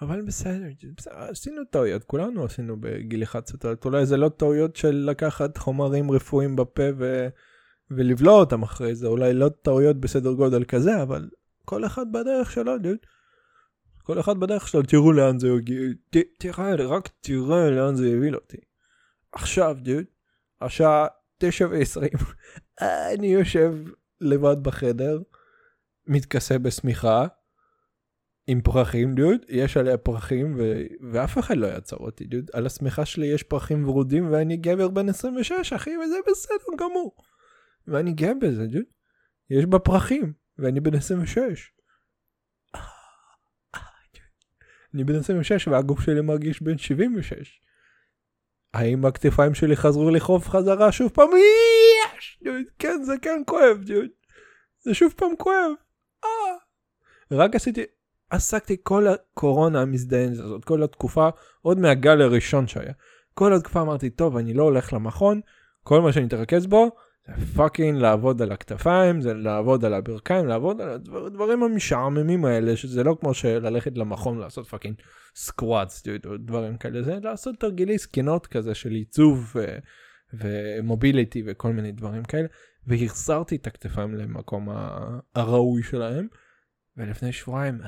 אבל 0.00 0.22
בסדר, 0.22 0.66
עשינו 1.06 1.64
טעויות 1.70 2.04
כולנו 2.04 2.44
עשינו 2.44 2.80
בגיל 2.80 3.22
11 3.22 3.58
טעויות 3.58 3.84
אולי 3.84 4.06
זה 4.06 4.16
לא 4.16 4.28
טעויות 4.28 4.76
של 4.76 5.04
לקחת 5.10 5.56
חומרים 5.56 6.10
רפואיים 6.10 6.56
בפה 6.56 6.82
ו... 6.98 7.28
ולבלוע 7.90 8.40
אותם 8.40 8.62
אחרי 8.62 8.94
זה 8.94 9.06
אולי 9.06 9.34
לא 9.34 9.48
טעויות 9.62 9.96
בסדר 9.96 10.32
גודל 10.32 10.64
כזה 10.64 11.02
אבל 11.02 11.28
כל 11.64 11.84
אחד 11.84 12.12
בדרך 12.12 12.50
שלו 12.50 12.78
דוד. 12.78 12.96
כל 14.02 14.20
אחד 14.20 14.40
בדרך 14.40 14.68
שלו 14.68 14.82
תראו 14.82 15.12
לאן 15.12 15.38
זה 15.38 15.48
הגיע 15.52 15.80
תראה 16.38 16.74
רק 16.74 17.08
תראה 17.20 17.70
לאן 17.70 17.96
זה 17.96 18.08
יביא 18.08 18.34
אותי. 18.34 18.56
עכשיו 19.32 19.76
דוד 19.82 20.04
השעה 20.60 21.06
תשע 21.38 21.66
ועשרים 21.70 22.18
אני 23.14 23.26
יושב 23.26 23.74
לבד 24.20 24.56
בחדר 24.62 25.18
מתכסה 26.06 26.58
בשמיכה 26.58 27.26
עם 28.50 28.60
פרחים 28.60 29.14
דוד 29.14 29.40
יש 29.48 29.76
עליה 29.76 29.96
פרחים 29.96 30.54
ו... 30.58 30.82
ואף 31.12 31.38
אחד 31.38 31.56
לא 31.56 31.66
יעצר 31.66 31.96
אותי 31.96 32.24
דוד 32.24 32.50
על 32.52 32.66
השמיכה 32.66 33.04
שלי 33.04 33.26
יש 33.26 33.42
פרחים 33.42 33.88
ורודים 33.88 34.32
ואני 34.32 34.56
גבר 34.56 34.88
בן 34.88 35.08
26 35.08 35.72
אחי 35.72 35.90
וזה 35.96 36.16
בסדר 36.30 36.76
גמור. 36.78 37.16
ואני 37.86 38.12
גאה 38.12 38.34
בזה 38.34 38.66
דוד. 38.66 38.82
יש 39.50 39.66
בה 39.66 39.78
פרחים 39.78 40.32
ואני 40.58 40.80
בן 40.80 40.94
26. 40.94 41.72
אני 44.94 45.04
בן 45.04 45.14
26 45.14 45.68
והגוף 45.68 46.00
שלי 46.00 46.20
מרגיש 46.20 46.62
בן 46.62 46.78
76. 46.78 47.60
האם 48.74 49.04
הכתפיים 49.06 49.54
שלי 49.54 49.76
חזרו 49.76 50.10
לחוף 50.10 50.48
חזרה 50.48 50.92
שוב 50.92 51.10
פעם? 51.10 51.28
יש! 52.16 52.40
כן 52.78 53.02
זה 53.02 53.12
כן 53.22 53.42
כואב 53.46 53.82
דוד. 53.86 54.08
זה 54.80 54.94
שוב 54.94 55.14
פעם 55.16 55.36
כואב. 55.38 55.70
אה. 56.24 56.56
רק 57.30 57.54
עשיתי 57.54 57.84
עסקתי 58.30 58.76
כל 58.82 59.06
הקורונה 59.06 59.80
המזדיינת 59.80 60.38
הזאת 60.38 60.64
כל 60.64 60.82
התקופה 60.82 61.28
עוד 61.62 61.78
מהגל 61.78 62.22
הראשון 62.22 62.66
שהיה. 62.66 62.92
כל 63.34 63.52
התקופה 63.52 63.80
אמרתי 63.80 64.10
טוב 64.10 64.36
אני 64.36 64.54
לא 64.54 64.62
הולך 64.62 64.92
למכון 64.92 65.40
כל 65.82 66.00
מה 66.00 66.12
שאני 66.12 66.26
אתרכז 66.26 66.66
בו 66.66 66.90
זה 67.28 67.46
fucking 67.56 67.98
לעבוד 67.98 68.42
על 68.42 68.52
הכתפיים 68.52 69.20
זה 69.20 69.34
לעבוד 69.34 69.84
על 69.84 69.94
הברכיים 69.94 70.46
לעבוד 70.46 70.80
על 70.80 70.88
הדברים 71.26 71.62
המשעממים 71.62 72.44
האלה 72.44 72.76
שזה 72.76 73.04
לא 73.04 73.16
כמו 73.20 73.34
שללכת 73.34 73.98
למכון 73.98 74.38
לעשות 74.38 74.66
fucking 74.66 74.96
squats 75.36 76.02
דברים 76.38 76.76
כאלה. 76.76 77.02
זה 77.02 77.18
לעשות 77.22 77.56
תרגילי 77.58 77.98
זקנות 77.98 78.46
כזה 78.46 78.74
של 78.74 78.90
ייצוב 78.90 79.56
ו 80.32 80.44
mobility 80.44 81.42
וכל 81.46 81.72
מיני 81.72 81.92
דברים 81.92 82.24
כאלה. 82.24 82.46
והחזרתי 82.86 83.56
את 83.56 83.66
הכתפיים 83.66 84.14
למקום 84.14 84.68
הראוי 85.34 85.82
שלהם 85.82 86.26
ולפני 86.98 87.32
שבועיים 87.32 87.80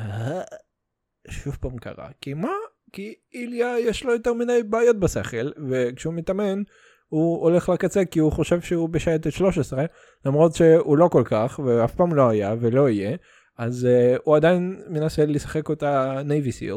שוב 1.29 1.57
פעם 1.61 1.79
קרה. 1.79 2.09
כי 2.21 2.35
מה? 2.35 2.53
כי 2.93 3.15
איליה 3.35 3.79
יש 3.79 4.05
לו 4.05 4.13
יותר 4.13 4.33
מדי 4.33 4.63
בעיות 4.63 5.01
בשכל 5.01 5.51
וכשהוא 5.69 6.15
מתאמן 6.15 6.63
הוא 7.09 7.43
הולך 7.43 7.69
לקצה 7.69 8.05
כי 8.05 8.19
הוא 8.19 8.33
חושב 8.33 8.61
שהוא 8.61 8.89
בשייטת 8.89 9.33
13 9.33 9.85
למרות 10.25 10.55
שהוא 10.55 10.99
לא 10.99 11.09
כל 11.09 11.23
כך 11.25 11.61
ואף 11.65 11.95
פעם 11.95 12.15
לא 12.15 12.29
היה 12.29 12.55
ולא 12.61 12.89
יהיה. 12.89 13.17
אז 13.59 13.89
uh, 13.91 14.21
הוא 14.25 14.37
עדיין 14.37 14.83
מנסה 14.89 15.27
לשחק 15.27 15.69
אותה 15.69 16.23
נייבי 16.25 16.53
סיל 16.53 16.75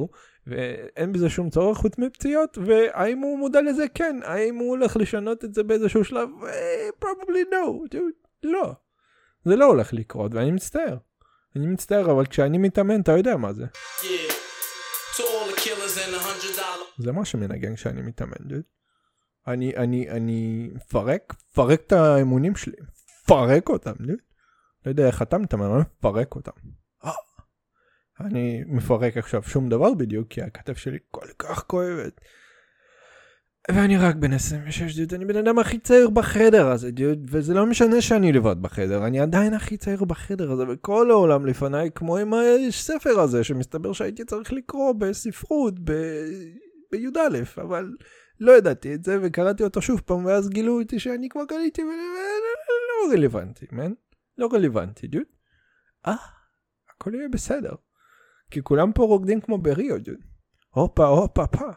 ואין 0.48 1.12
בזה 1.12 1.30
שום 1.30 1.50
צורך 1.50 1.78
חוץ 1.78 1.98
מפציעות 1.98 2.58
והאם 2.66 3.20
הוא 3.20 3.40
מודע 3.40 3.62
לזה? 3.62 3.86
כן. 3.94 4.20
האם 4.24 4.56
הוא 4.56 4.70
הולך 4.70 4.98
לשנות 4.98 5.46
את 5.46 5.54
זה 5.54 5.63
באיזשהו 5.63 6.04
שלב? 6.04 6.30
uh, 6.42 7.06
probably 7.06 7.54
no. 7.54 7.96
dude, 7.96 8.28
לא. 8.44 8.74
זה 9.46 9.56
לא 9.56 9.66
הולך 9.66 9.94
לקרות 9.94 10.34
ואני 10.34 10.52
מצטער 10.52 10.98
אני 11.55 11.67
מצטער 11.67 12.12
אבל 12.12 12.25
כשאני 12.25 12.57
מתאמן 12.57 13.01
אתה 13.01 13.12
יודע 13.12 13.38
מה 13.38 13.53
זה. 13.53 13.65
זה 16.98 17.12
מה 17.12 17.25
שמנגן 17.25 17.75
כשאני 17.75 18.01
מתאמן 18.01 18.38
dude. 18.50 18.74
אני, 19.48 19.75
אני, 19.75 20.10
אני 20.10 20.69
מפרק, 20.74 21.33
מפרק 21.51 21.81
את 21.88 21.91
האמונים 21.91 22.55
שלי, 22.55 22.75
מפרק 23.24 23.69
אותם, 23.69 23.93
לא 24.00 24.15
יודע 24.86 25.07
איך 25.07 25.22
אתה 25.22 25.38
מתאמן, 25.38 25.65
אני 25.65 25.83
מפרק 26.00 26.36
אותם. 26.36 26.51
אה, 27.05 27.12
אני 28.19 28.63
מפרק 28.67 29.17
עכשיו 29.17 29.43
שום 29.43 29.69
דבר 29.69 29.93
בדיוק, 29.93 30.27
כי 30.29 30.41
הכתף 30.41 30.77
שלי 30.77 30.98
כל 31.12 31.27
כך 31.39 31.63
כואבת. 31.63 32.22
ואני 33.72 33.98
רק 33.98 34.15
בן 34.15 34.34
26 34.34 35.00
דוד, 35.00 35.13
אני 35.13 35.25
בן 35.25 35.36
אדם 35.36 35.60
הכי 35.60 35.79
צעיר 35.79 36.10
בחדר 36.10 36.67
הזה 36.67 36.91
דוד, 36.91 37.20
וזה 37.29 37.53
לא 37.53 37.65
משנה 37.65 38.01
שאני 38.01 38.32
לבד 38.32 38.62
בחדר, 38.62 39.08
אני 39.08 39.20
עדיין 39.20 39.53
הכי 39.53 39.77
צעיר 39.77 40.03
בחדר 40.03 40.51
הזה, 40.51 40.63
וכל 40.70 41.12
העולם 41.12 41.46
לפניי 41.46 41.89
כמו 41.96 42.17
עם 42.17 42.34
הספר 42.34 43.20
הזה, 43.20 43.43
שמסתבר 43.43 43.93
שהייתי 43.93 44.25
צריך 44.25 44.53
לקרוא 44.53 44.93
בספרות 44.93 45.79
בי"א, 45.79 47.62
אבל 47.62 47.96
לא 48.39 48.58
ידעתי 48.58 48.93
את 48.93 49.03
זה 49.03 49.17
וקראתי 49.22 49.63
אותו 49.63 49.82
שוב 49.82 50.01
פעם 50.05 50.25
ואז 50.25 50.50
גילו 50.50 50.79
אותי 50.79 51.00
שאני 51.00 51.29
כבר 51.29 51.46
קניתי 51.46 51.82
ולא 51.84 53.13
רלוונטי 53.13 53.65
מן 53.72 53.93
לא 54.38 54.50
רלוונטי 54.53 55.08
דוד. 55.08 55.24
אה 56.08 56.15
הכל 56.96 57.15
יהיה 57.15 57.29
בסדר. 57.29 57.75
כי 58.51 58.62
כולם 58.63 58.91
פה 58.91 59.03
רוקדים 59.03 59.41
כמו 59.41 59.58
בריו 59.58 59.98
דוד. 59.98 60.15
הופה 60.70 61.05
הופה 61.05 61.48
פה. 61.48 61.70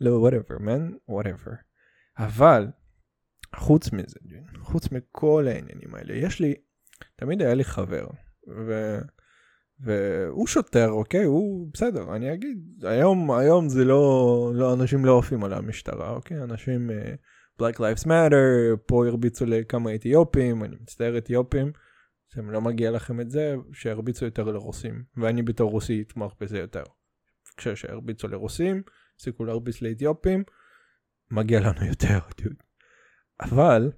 לא 0.00 0.28
whatever 0.28 0.58
man 0.58 1.10
whatever. 1.10 1.52
אבל 2.18 2.66
חוץ 3.56 3.92
מזה 3.92 4.18
חוץ 4.60 4.92
מכל 4.92 5.44
העניינים 5.48 5.94
האלה 5.94 6.14
יש 6.14 6.40
לי 6.40 6.54
תמיד 7.16 7.42
היה 7.42 7.54
לי 7.54 7.64
חבר. 7.64 8.06
ו... 8.66 8.98
והוא 9.80 10.46
שוטר 10.46 10.90
אוקיי 10.90 11.24
הוא 11.24 11.70
בסדר 11.74 12.16
אני 12.16 12.34
אגיד 12.34 12.58
היום 12.82 13.30
היום 13.30 13.68
זה 13.68 13.84
לא 13.84 14.52
לא 14.54 14.74
אנשים 14.74 15.04
לא 15.04 15.18
עפים 15.18 15.44
על 15.44 15.52
המשטרה 15.52 16.10
אוקיי 16.10 16.42
אנשים 16.42 16.90
uh, 16.90 17.62
Black 17.62 17.76
Lives 17.76 18.06
Matter 18.06 18.76
פה 18.86 19.06
הרביצו 19.06 19.46
לכמה 19.46 19.94
אתיופים 19.94 20.64
אני 20.64 20.76
מצטער 20.80 21.18
אתיופים. 21.18 21.72
אם 22.38 22.50
לא 22.50 22.60
מגיע 22.60 22.90
לכם 22.90 23.20
את 23.20 23.30
זה 23.30 23.54
שירביצו 23.72 24.24
יותר 24.24 24.44
לרוסים 24.44 25.04
ואני 25.16 25.42
בתור 25.42 25.70
רוסי 25.70 26.02
אתמוך 26.06 26.36
בזה 26.40 26.58
יותר. 26.58 26.82
כשהרביצו 27.68 28.28
לרוסים 28.28 28.82
הפסיקו 29.14 29.44
להרביץ 29.44 29.82
לאתיופים 29.82 30.44
מגיע 31.30 31.60
לנו 31.60 31.86
יותר 31.86 32.18
אבל 33.40 33.92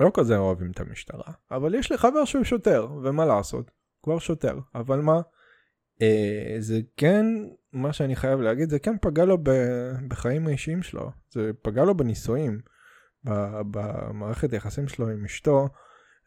לא 0.00 0.10
כזה 0.14 0.36
אוהבים 0.36 0.70
את 0.70 0.80
המשטרה 0.80 1.32
אבל 1.50 1.74
יש 1.74 1.92
לי 1.92 1.98
חבר 1.98 2.24
שהוא 2.24 2.44
שוטר 2.44 2.88
ומה 3.02 3.26
לעשות? 3.26 3.70
כבר 4.02 4.18
שוטר 4.18 4.58
אבל 4.74 5.00
מה? 5.00 5.20
אה, 6.02 6.56
זה 6.58 6.80
כן 6.96 7.26
מה 7.72 7.92
שאני 7.92 8.16
חייב 8.16 8.40
להגיד 8.40 8.70
זה 8.70 8.78
כן 8.78 8.96
פגע 9.00 9.24
לו 9.24 9.38
ב, 9.42 9.50
בחיים 10.08 10.46
האישיים 10.46 10.82
שלו. 10.82 11.10
זה 11.30 11.50
פגע 11.62 11.84
לו 11.84 11.96
בנישואים 11.96 12.60
במערכת 13.70 14.52
היחסים 14.52 14.88
שלו 14.88 15.08
עם 15.08 15.24
אשתו 15.24 15.68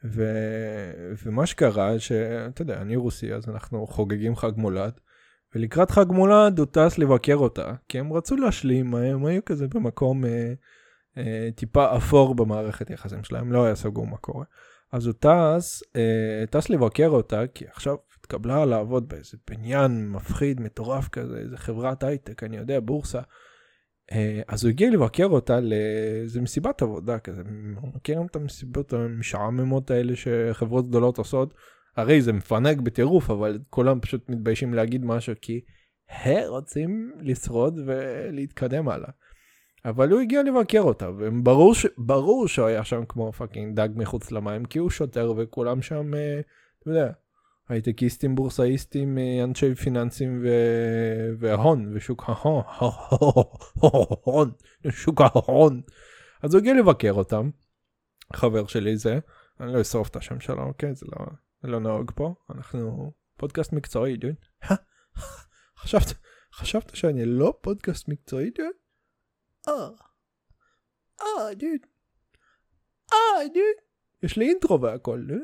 ו, 0.06 0.24
ומה 1.26 1.46
שקרה 1.46 2.00
שאתה 2.00 2.62
יודע 2.62 2.82
אני 2.82 2.96
רוסי 2.96 3.34
אז 3.34 3.50
אנחנו 3.50 3.88
חוגגים 3.88 4.36
חג 4.36 4.52
מולד 4.58 5.00
ולקראת 5.56 5.92
חג 5.92 6.06
מולד 6.10 6.60
הוא 6.60 6.68
טס 6.72 6.98
לבקר 6.98 7.36
אותה, 7.36 7.74
כי 7.90 8.00
הם 8.00 8.14
רצו 8.14 8.36
להשלים, 8.36 8.96
הם 8.96 9.26
היו 9.26 9.46
כזה 9.46 9.68
במקום 9.68 10.26
אה, 10.26 10.54
אה, 11.18 11.50
טיפה 11.56 11.98
אפור 11.98 12.36
במערכת 12.36 12.90
יחסים 12.90 13.24
שלהם, 13.24 13.52
לא 13.52 13.66
היה 13.66 13.76
סגור 13.76 14.08
מה 14.08 14.18
קורה. 14.18 14.46
אז 14.92 15.06
הוא 15.06 15.14
טס, 15.14 15.84
אה, 15.96 16.44
טס 16.50 16.70
לבקר 16.70 17.08
אותה, 17.08 17.42
כי 17.54 17.66
עכשיו 17.68 17.96
התקבלה 18.20 18.66
לעבוד 18.66 19.10
באיזה 19.10 19.38
בניין 19.50 20.10
מפחיד, 20.10 20.62
מטורף 20.62 21.08
כזה, 21.08 21.38
איזה 21.38 21.58
חברת 21.58 22.04
הייטק, 22.04 22.44
אני 22.44 22.58
יודע, 22.58 22.80
בורסה. 22.80 23.22
אה, 24.12 24.42
אז 24.48 24.64
הוא 24.64 24.70
הגיע 24.70 24.90
לבקר 24.92 25.26
אותה 25.26 25.60
לאיזה 25.60 26.42
מסיבת 26.42 26.82
עבודה 26.82 27.20
כזה, 27.20 27.42
מכירים 27.96 28.26
את 28.26 28.36
המסיבות 28.36 28.94
המשעממות 28.94 29.92
האלה 29.92 30.14
שחברות 30.16 30.88
גדולות 30.88 31.18
עושות? 31.18 31.54
הרי 31.98 32.22
זה 32.22 32.34
מפנק 32.34 32.78
בטירוף, 32.78 33.30
אבל 33.30 33.60
כולם 33.70 34.00
פשוט 34.00 34.30
מתביישים 34.30 34.74
להגיד 34.74 35.06
משהו 35.06 35.34
כי 35.42 35.62
הם 36.10 36.44
רוצים 36.48 37.12
לשרוד 37.22 37.80
ולהתקדם 37.86 38.90
הלאה. 38.90 39.10
אבל 39.86 40.12
הוא 40.12 40.20
הגיע 40.20 40.44
לבקר 40.44 40.82
אותה, 40.82 41.10
וברור 41.18 42.48
שהוא 42.48 42.66
היה 42.68 42.84
שם 42.84 43.06
כמו 43.08 43.32
fucking 43.32 43.76
דג 43.76 43.90
מחוץ 43.96 44.32
למים, 44.32 44.66
כי 44.66 44.80
הוא 44.80 44.90
שוטר 44.90 45.34
וכולם 45.38 45.82
שם, 45.82 46.14
אה, 46.14 46.40
אתה 46.80 46.90
יודע, 46.90 47.12
הייטקיסטים, 47.70 48.36
בורסאיסטים, 48.36 49.18
אה, 49.18 49.44
אנשי 49.44 49.76
פיננסים 49.76 50.42
ו... 50.44 50.48
וההון, 51.40 51.92
ושוק 51.94 52.24
ההון, 52.28 52.64
ההון, 53.82 54.52
שוק 54.90 55.22
ההון. 55.22 55.82
אז 56.44 56.54
הוא 56.54 56.60
הגיע 56.60 56.74
לבקר 56.74 57.12
אותם, 57.12 57.50
חבר 58.34 58.68
שלי 58.68 58.98
זה, 58.98 59.20
אני 59.60 59.74
לא 59.74 59.82
אשרוף 59.82 60.10
את 60.10 60.16
השם 60.16 60.40
שלו, 60.40 60.64
אוקיי? 60.64 60.96
זה 60.96 61.06
לא, 61.12 61.26
לא 61.64 61.80
נהוג 61.80 62.12
פה, 62.16 62.36
אנחנו 62.56 63.12
פודקאסט 63.38 63.74
מקצועי, 63.74 64.18
דוד. 64.18 64.36
חשבת, 65.80 66.14
חשבת 66.54 66.96
שאני 66.96 67.26
לא 67.26 67.60
פודקאסט 67.62 68.08
מקצועי, 68.08 68.50
דוד? 68.50 68.68
אה, 69.68 69.90
אה, 71.22 71.56
דוד. 71.56 71.86
אה, 73.14 73.48
דוד. 73.48 73.78
יש 74.24 74.38
לי 74.38 74.50
intro 74.50 74.82
והכל, 74.82 75.24
dude. 75.28 75.40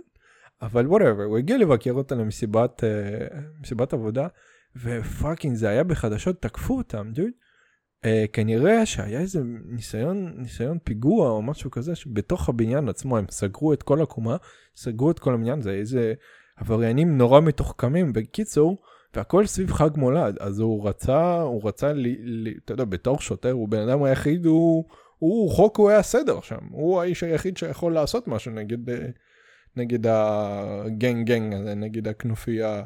אבל 0.62 0.88
whatever, 0.88 1.24
הוא 1.24 1.38
הגיע 1.38 1.57
לבקר 1.57 1.91
אותה 1.91 2.15
למסיבת 2.15 2.83
אה, 2.83 3.36
מסיבת 3.62 3.93
עבודה, 3.93 4.27
ו 4.75 4.86
fucking 4.86 5.55
זה 5.55 5.69
היה 5.69 5.83
בחדשות, 5.83 6.41
תקפו 6.41 6.77
אותם, 6.77 7.12
dude. 7.13 7.29
אה, 8.05 8.07
כנראה 8.33 8.85
שהיה 8.85 9.19
איזה 9.19 9.41
ניסיון, 9.65 10.33
ניסיון 10.37 10.77
פיגוע 10.83 11.29
או 11.29 11.41
משהו 11.41 11.71
כזה, 11.71 11.95
שבתוך 11.95 12.49
הבניין 12.49 12.89
עצמו 12.89 13.17
הם 13.17 13.25
סגרו 13.29 13.73
את 13.73 13.83
כל 13.83 14.01
הקומה, 14.01 14.37
סגרו 14.75 15.11
את 15.11 15.19
כל 15.19 15.33
הבניין, 15.33 15.61
זה 15.61 15.71
איזה 15.71 16.13
עבריינים 16.57 17.17
נורא 17.17 17.41
מתוחכמים. 17.41 18.13
בקיצור, 18.13 18.81
והכל 19.15 19.45
סביב 19.45 19.71
חג 19.71 19.89
מולד, 19.95 20.37
אז 20.39 20.59
הוא 20.59 20.89
רצה, 20.89 21.41
הוא 21.41 21.67
רצה, 21.67 21.93
לי, 21.93 22.15
לי, 22.19 22.53
אתה 22.65 22.73
יודע, 22.73 22.85
בתור 22.85 23.19
שוטר, 23.19 23.51
הוא 23.51 23.69
בן 23.69 23.89
אדם 23.89 24.03
היחיד, 24.03 24.45
הוא, 24.45 24.85
הוא 25.17 25.51
חוק, 25.51 25.77
הוא 25.77 25.89
היה 25.89 26.03
סדר 26.03 26.41
שם, 26.41 26.67
הוא 26.71 27.01
האיש 27.01 27.23
היחיד 27.23 27.57
שיכול 27.57 27.93
לעשות 27.93 28.27
משהו 28.27 28.51
נגד, 28.51 28.89
אה, 28.89 29.07
נגד 29.75 30.07
הגנג 30.07 31.27
גנג 31.27 31.53
הזה, 31.53 31.75
נגד 31.75 32.07
הכנופיה, 32.07 32.83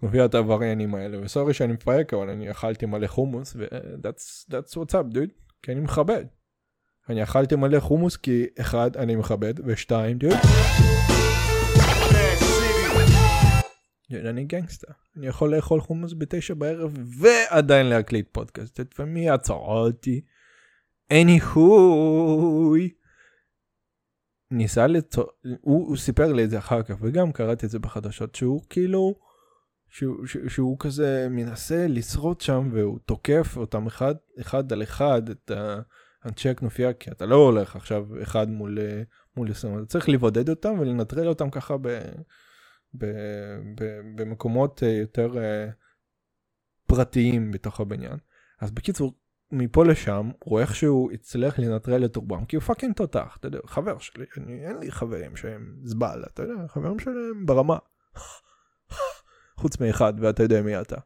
כנופיית 0.00 0.34
העבריינים 0.34 0.94
האלה, 0.94 1.20
וסורי 1.20 1.54
שאני 1.54 1.72
מפרק, 1.72 2.14
אבל 2.14 2.30
אני 2.30 2.50
אכלתי 2.50 2.86
מלא 2.86 3.06
חומוס, 3.06 3.56
ו-that's 3.56 4.52
that's 4.52 4.72
what's 4.74 4.92
up, 4.92 5.14
dude, 5.14 5.32
כי 5.62 5.72
אני 5.72 5.80
מכבד. 5.80 6.24
אני 7.08 7.22
אכלתי 7.22 7.56
מלא 7.56 7.80
חומוס 7.80 8.16
כי 8.16 8.46
אחד, 8.60 8.96
אני 8.96 9.16
מכבד, 9.16 9.54
ושתיים, 9.66 10.18
dude. 10.20 10.46
אני 14.14 14.44
גנגסטר, 14.44 14.92
אני 15.16 15.26
יכול 15.26 15.54
לאכול 15.54 15.80
חומוס 15.80 16.14
בתשע 16.18 16.54
בערב 16.54 16.98
ועדיין 17.20 17.86
להקליט 17.86 18.28
פודקאסט, 18.32 18.80
ומי 18.98 19.26
יעצור 19.26 19.78
אותי? 19.78 20.20
anyhow, 21.12 21.58
ניסה 24.50 24.86
לצור, 24.86 25.24
הוא, 25.60 25.88
הוא 25.88 25.96
סיפר 25.96 26.32
לי 26.32 26.44
את 26.44 26.50
זה 26.50 26.58
אחר 26.58 26.82
כך 26.82 26.94
וגם 27.00 27.32
קראתי 27.32 27.66
את 27.66 27.70
זה 27.70 27.78
בחדשות 27.78 28.34
שהוא 28.34 28.62
כאילו, 28.70 29.14
שהוא, 29.90 30.26
שהוא, 30.48 30.76
כזה 30.78 31.26
מנסה 31.30 31.86
לשרוד 31.88 32.40
שם 32.40 32.68
והוא 32.72 32.98
תוקף 32.98 33.56
אותם 33.56 33.86
אחד, 33.86 34.14
אחד 34.40 34.72
על 34.72 34.82
אחד 34.82 35.30
את 35.30 35.50
אנשי 36.24 36.48
הכנופיה 36.48 36.92
כי 36.92 37.10
אתה 37.10 37.26
לא 37.26 37.36
הולך 37.36 37.76
עכשיו 37.76 38.22
אחד 38.22 38.50
מול, 38.50 38.78
מול 39.36 39.50
20, 39.50 39.78
אתה 39.78 39.86
צריך 39.86 40.08
לבודד 40.08 40.48
אותם 40.48 40.78
ולנטרל 40.80 41.28
אותם 41.28 41.50
ככה 41.50 41.76
ב... 41.76 42.00
במקומות 44.14 44.82
אה, 44.82 44.88
יותר 44.88 45.38
אה, 45.38 45.68
פרטיים 46.86 47.50
בתוך 47.50 47.80
הבניין. 47.80 48.16
אז 48.60 48.70
בקיצור, 48.70 49.14
מפה 49.52 49.84
לשם, 49.84 50.30
הוא 50.44 50.60
איכשהו 50.60 51.10
הצליח 51.12 51.58
לנטרל 51.58 52.04
את 52.04 52.16
רובם, 52.16 52.44
כי 52.44 52.56
הוא 52.56 52.62
fucking 52.62 52.94
תותח, 52.94 53.36
אתה 53.40 53.46
יודע, 53.46 53.58
חבר 53.66 53.98
שלי, 53.98 54.24
אני, 54.36 54.66
אין 54.66 54.78
לי 54.78 54.90
חברים 54.90 55.36
שהם 55.36 55.76
זבל, 55.82 56.22
אתה 56.26 56.42
יודע, 56.42 56.68
חברים 56.68 56.98
שלי 56.98 57.30
הם 57.30 57.46
ברמה. 57.46 57.78
חוץ 59.58 59.80
מאחד, 59.80 60.14
ואתה 60.20 60.42
יודע 60.42 60.62
מי 60.62 60.80
אתה. 60.80 60.96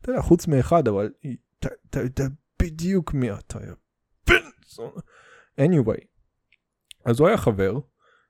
אתה 0.00 0.10
יודע, 0.10 0.22
חוץ 0.22 0.46
מאחד, 0.46 0.88
אבל 0.88 1.10
אתה 1.90 2.00
יודע 2.00 2.24
בדיוק 2.62 3.14
מי 3.14 3.32
אתה. 3.32 3.58
בן 4.26 4.34
זונה. 4.68 5.00
anyway, 5.60 6.04
אז 7.04 7.20
הוא 7.20 7.28
היה 7.28 7.36
חבר, 7.36 7.78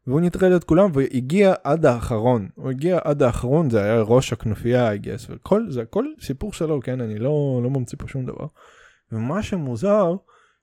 והוא 0.07 0.21
נטרל 0.21 0.57
את 0.57 0.65
כולם 0.65 0.91
והגיע 0.95 1.55
עד 1.65 1.87
האחרון 1.87 2.49
הוא 2.55 2.71
הגיע 2.71 2.99
עד 3.05 3.23
האחרון 3.23 3.71
זה 3.71 3.83
היה 3.83 4.03
ראש 4.03 4.33
הכנופיה 4.33 4.95
I 4.95 4.99
guess 4.99 5.27
וכל 5.29 5.71
זה 5.71 5.83
הכל 5.83 6.05
סיפור 6.21 6.53
שלו 6.53 6.81
כן 6.81 7.01
אני 7.01 7.19
לא 7.19 7.61
לא 7.63 7.71
ממציא 7.71 7.99
פה 7.99 8.09
שום 8.09 8.27
דבר. 8.27 8.47
ומה 9.13 9.43
שמוזר 9.43 10.17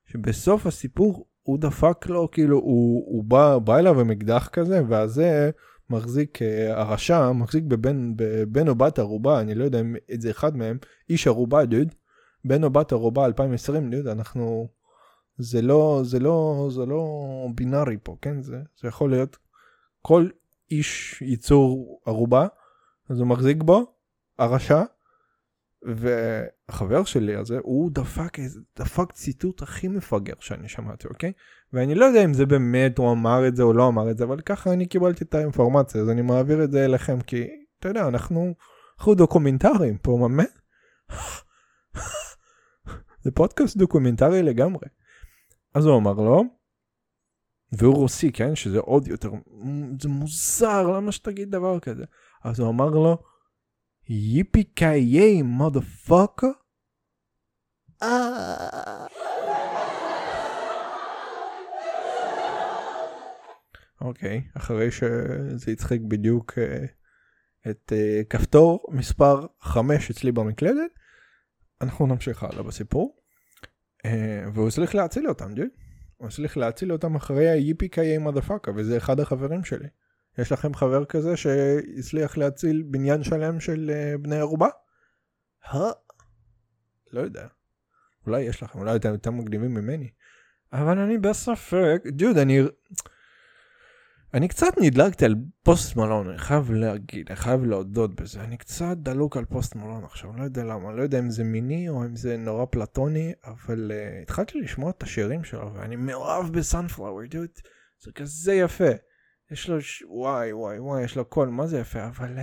שבסוף 0.05 0.67
הסיפור 0.67 1.27
הוא 1.43 1.59
דפק 1.59 2.05
לו 2.05 2.31
כאילו 2.31 2.57
הוא, 2.57 3.03
הוא 3.05 3.23
בא, 3.23 3.57
בא 3.57 3.77
אליו 3.77 3.99
עם 3.99 4.11
אקדח 4.11 4.47
כזה 4.47 4.81
והזה 4.87 5.51
מחזיק 5.91 6.41
אה, 6.41 6.81
הרשע 6.81 7.31
מחזיק 7.31 7.63
בבן, 7.63 8.13
בבן 8.15 8.67
או 8.67 8.75
בת 8.75 8.99
ערובה 8.99 9.41
אני 9.41 9.55
לא 9.55 9.63
יודע 9.63 9.79
אם 9.79 9.95
זה 10.17 10.31
אחד 10.31 10.57
מהם 10.57 10.77
איש 11.09 11.27
ערובה 11.27 11.65
דוד 11.65 11.95
בן 12.45 12.63
או 12.63 12.69
בת 12.69 12.91
ערובה 12.91 13.25
2020 13.25 13.91
דוד 13.91 14.07
אנחנו 14.07 14.67
זה 15.37 15.61
לא, 15.61 16.01
זה 16.03 16.19
לא, 16.19 16.67
זה 16.71 16.85
לא 16.85 17.03
בינארי 17.55 17.97
פה, 18.03 18.15
כן? 18.21 18.41
זה, 18.41 18.57
זה 18.81 18.87
יכול 18.87 19.09
להיות 19.09 19.37
כל 20.01 20.27
איש 20.71 21.21
ייצור 21.21 22.01
ערובה, 22.05 22.47
אז 23.09 23.19
הוא 23.19 23.27
מחזיק 23.27 23.63
בו, 23.63 23.93
הרשע, 24.39 24.83
והחבר 25.83 27.03
שלי 27.03 27.35
הזה, 27.35 27.59
הוא 27.61 27.91
דפק, 27.91 28.37
דפק 28.79 29.11
ציטוט 29.11 29.61
הכי 29.61 29.87
מפגר 29.87 30.33
שאני 30.39 30.69
שמעתי, 30.69 31.07
אוקיי? 31.07 31.31
ואני 31.73 31.95
לא 31.95 32.05
יודע 32.05 32.25
אם 32.25 32.33
זה 32.33 32.45
באמת 32.45 32.97
הוא 32.97 33.11
אמר 33.11 33.47
את 33.47 33.55
זה 33.55 33.63
או 33.63 33.73
לא 33.73 33.87
אמר 33.87 34.11
את 34.11 34.17
זה, 34.17 34.23
אבל 34.23 34.41
ככה 34.41 34.73
אני 34.73 34.85
קיבלתי 34.85 35.23
את 35.23 35.35
האינפורמציה, 35.35 36.01
אז 36.01 36.09
אני 36.09 36.21
מעביר 36.21 36.63
את 36.63 36.71
זה 36.71 36.85
אליכם, 36.85 37.21
כי 37.21 37.47
אתה 37.79 37.89
יודע, 37.89 38.07
אנחנו, 38.07 38.53
אנחנו 38.99 39.15
דוקומנטריים 39.15 39.97
פה, 39.97 40.27
מה? 40.29 40.43
זה 43.23 43.31
פודקאסט 43.31 43.77
דוקומנטרי 43.77 44.43
לגמרי. 44.43 44.87
אז 45.73 45.85
הוא 45.85 45.97
אמר 45.97 46.13
לו, 46.13 46.43
והוא 47.71 47.95
רוסי, 47.95 48.31
כן? 48.31 48.55
שזה 48.55 48.79
עוד 48.79 49.07
יותר, 49.07 49.31
זה 50.01 50.09
מוזר, 50.09 50.87
למה 50.87 51.11
שתגיד 51.11 51.51
דבר 51.51 51.79
כזה? 51.79 52.03
אז 52.43 52.59
הוא 52.59 52.69
אמר 52.69 52.89
לו, 52.89 53.17
yippee 54.11 54.73
ki 54.75 55.43
motherfucker. 55.43 56.53
אוקיי, 64.01 64.41
okay, 64.45 64.57
אחרי 64.57 64.91
שזה 64.91 65.71
הצחיק 65.71 66.01
בדיוק 66.01 66.51
uh, 66.51 67.69
את 67.69 67.91
uh, 67.91 68.25
כפתור 68.29 68.85
מספר 68.91 69.45
5 69.59 70.11
אצלי 70.11 70.31
במקלדת, 70.31 70.91
אנחנו 71.81 72.07
נמשיך 72.07 72.43
הלאה 72.43 72.63
בסיפור. 72.63 73.17
אה, 74.05 74.45
והוא 74.53 74.67
הצליח 74.67 74.95
להציל 74.95 75.29
אותם, 75.29 75.53
ג'י. 75.53 75.61
הוא 76.17 76.27
הצליח 76.27 76.57
להציל 76.57 76.91
אותם 76.91 77.15
אחרי 77.15 77.49
קיי 77.89 78.17
מודפאקה, 78.17 78.71
וזה 78.75 78.97
אחד 78.97 79.19
החברים 79.19 79.63
שלי. 79.63 79.87
יש 80.37 80.51
לכם 80.51 80.73
חבר 80.73 81.05
כזה 81.05 81.37
שהצליח 81.37 82.37
להציל 82.37 82.83
בניין 82.85 83.23
שלם 83.23 83.59
של 83.59 83.91
אה, 83.93 84.17
בני 84.17 84.39
ערובה? 84.39 84.67
לא 87.11 87.21
יודע. 87.21 87.47
אולי 88.27 88.41
יש 88.41 88.63
לכם, 88.63 88.79
אולי 88.79 88.95
אתם 88.95 89.11
יותר 89.11 89.31
מגניבים 89.31 89.73
ממני. 89.73 90.09
אבל 90.73 90.99
אני 90.99 91.17
בספק, 91.17 92.01
דוד, 92.07 92.37
אני... 92.37 92.61
אני 94.33 94.47
קצת 94.47 94.73
נדלקתי 94.81 95.25
על 95.25 95.35
Post 95.63 95.95
Malone, 95.95 96.29
אני 96.29 96.37
חייב 96.37 96.71
להגיד, 96.71 97.25
אני 97.29 97.35
חייב 97.35 97.63
להודות 97.63 98.21
בזה, 98.21 98.41
אני 98.41 98.57
קצת 98.57 98.97
דלוק 98.97 99.37
על 99.37 99.45
Post 99.45 99.75
Malone 99.75 100.03
עכשיו, 100.03 100.37
לא 100.37 100.43
יודע 100.43 100.63
למה, 100.63 100.91
לא 100.91 101.03
יודע 101.03 101.19
אם 101.19 101.29
זה 101.29 101.43
מיני 101.43 101.89
או 101.89 102.05
אם 102.05 102.15
זה 102.15 102.37
נורא 102.37 102.65
פלטוני, 102.65 103.33
אבל 103.45 103.91
אה, 103.91 104.21
התחלתי 104.21 104.59
לשמוע 104.59 104.89
את 104.89 105.03
השירים 105.03 105.43
שלו 105.43 105.73
ואני 105.73 105.95
מאוהב 105.95 106.53
ב 106.53 106.60
Sunflower, 106.60 107.21
dude, 107.29 107.49
זה 107.99 108.11
כזה 108.11 108.53
יפה. 108.53 108.91
יש 109.51 109.69
לו, 109.69 109.81
ש... 109.81 110.03
וואי 110.07 110.53
וואי 110.53 110.79
וואי, 110.79 111.03
יש 111.03 111.17
לו 111.17 111.25
קול, 111.25 111.49
מה 111.49 111.67
זה 111.67 111.79
יפה, 111.79 112.07
אבל 112.07 112.37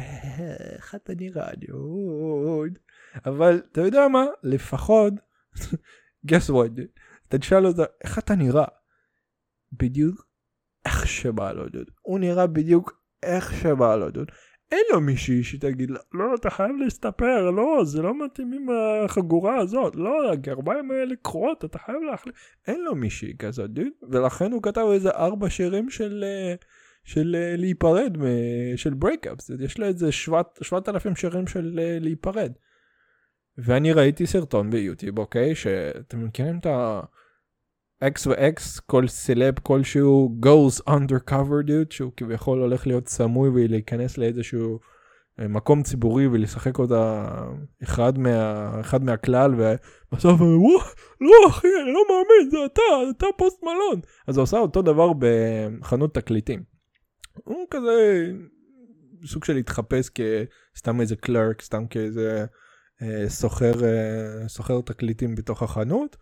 איך 0.76 0.94
אתה 0.94 1.12
נראה, 1.16 1.50
דוד. 1.56 2.78
אבל 3.26 3.62
אתה 3.72 3.80
יודע 3.80 4.08
מה, 4.08 4.24
לפחות, 4.42 5.12
guess 6.30 6.50
what, 6.50 6.80
אתה 7.28 7.38
תשאל 7.38 7.66
אותו, 7.66 7.82
איך 8.04 8.18
אתה 8.18 8.34
נראה? 8.34 8.64
בדיוק 9.72 10.26
איך 10.86 11.06
שבא 11.06 11.52
לו, 11.52 11.68
דוד. 11.68 11.90
הוא 12.02 12.18
נראה 12.18 12.46
בדיוק 12.46 13.02
איך 13.22 13.54
שבא 13.62 13.96
לו, 13.96 14.10
דוד. 14.10 14.30
אין 14.72 14.84
לו 14.92 15.00
מישהי 15.00 15.44
שתגיד 15.44 15.90
לו, 15.90 15.98
לא, 16.12 16.34
אתה 16.34 16.50
חייב 16.50 16.76
להסתפר, 16.76 17.50
לא, 17.50 17.84
זה 17.84 18.02
לא 18.02 18.24
מתאים 18.24 18.52
עם 18.52 18.66
החגורה 19.04 19.56
הזאת, 19.56 19.96
לא, 19.96 20.32
הגרביים 20.32 20.90
האלה 20.90 21.14
קרועות, 21.22 21.64
אתה 21.64 21.78
חייב 21.78 22.02
להחליט. 22.10 22.34
אין 22.66 22.80
לו 22.80 22.94
מישהי 22.94 23.36
כזאת, 23.38 23.70
דוד, 23.70 23.86
ולכן 24.10 24.52
הוא 24.52 24.62
כתב 24.62 24.86
איזה 24.92 25.10
ארבע 25.10 25.50
שירים 25.50 25.90
של, 25.90 26.24
אה, 26.24 26.54
של 27.08 27.36
אה, 27.38 27.56
להיפרד, 27.56 28.16
של 28.76 28.94
breakups, 28.94 29.50
יש 29.60 29.78
לו 29.78 29.86
איזה 29.86 30.12
שבעת 30.12 30.88
אלפים 30.88 31.16
שירים 31.16 31.46
של 31.46 31.80
אה, 31.82 31.98
להיפרד. 32.00 32.52
ואני 33.58 33.92
ראיתי 33.92 34.26
סרטון 34.26 34.70
ביוטיוב, 34.70 35.18
אוקיי, 35.18 35.54
שאתם 35.54 36.24
מכירים 36.24 36.58
את 36.58 36.66
ה... 36.66 37.00
X 38.04 38.26
ו-X, 38.26 38.80
כל 38.86 39.08
סלב 39.08 39.54
כלשהו 39.62 40.36
goes 40.44 40.82
undercover 40.88 41.66
dude, 41.66 41.90
שהוא 41.90 42.12
כביכול 42.16 42.60
הולך 42.60 42.86
להיות 42.86 43.08
סמוי 43.08 43.48
ולהיכנס 43.48 44.18
לאיזשהו 44.18 44.78
אה, 45.40 45.48
מקום 45.48 45.82
ציבורי 45.82 46.26
ולשחק 46.26 46.78
אותה 46.78 47.28
אחד, 47.82 48.18
מה, 48.18 48.70
אחד 48.80 49.04
מהכלל 49.04 49.54
ובסוף 49.54 50.40
הוא 50.40 50.48
אומר 50.48 50.84
לא 51.20 51.48
אחי 51.48 51.68
אני 51.82 51.92
לא 51.92 52.02
מאמין 52.08 52.50
זה 52.50 52.58
אתה 52.72 52.82
אתה 53.16 53.26
פוסט 53.36 53.62
מלון 53.62 54.00
אז 54.28 54.36
הוא 54.36 54.42
עושה 54.42 54.58
אותו 54.58 54.82
דבר 54.82 55.12
בחנות 55.18 56.14
תקליטים. 56.14 56.77
הוא 57.44 57.66
כזה 57.70 58.26
סוג 59.24 59.44
של 59.44 59.54
להתחפש 59.54 60.10
כסתם 60.74 61.00
איזה 61.00 61.16
clerk 61.16 61.62
סתם 61.62 61.86
כאיזה 61.86 62.46
אה, 63.02 63.28
סוחר 63.28 63.84
אה, 63.84 64.48
סוחר 64.48 64.80
תקליטים 64.80 65.34
בתוך 65.34 65.62
החנות. 65.62 66.16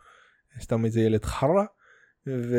סתם 0.61 0.85
איזה 0.85 1.01
ילד 1.01 1.25
חרא, 1.25 1.65
ו... 2.27 2.57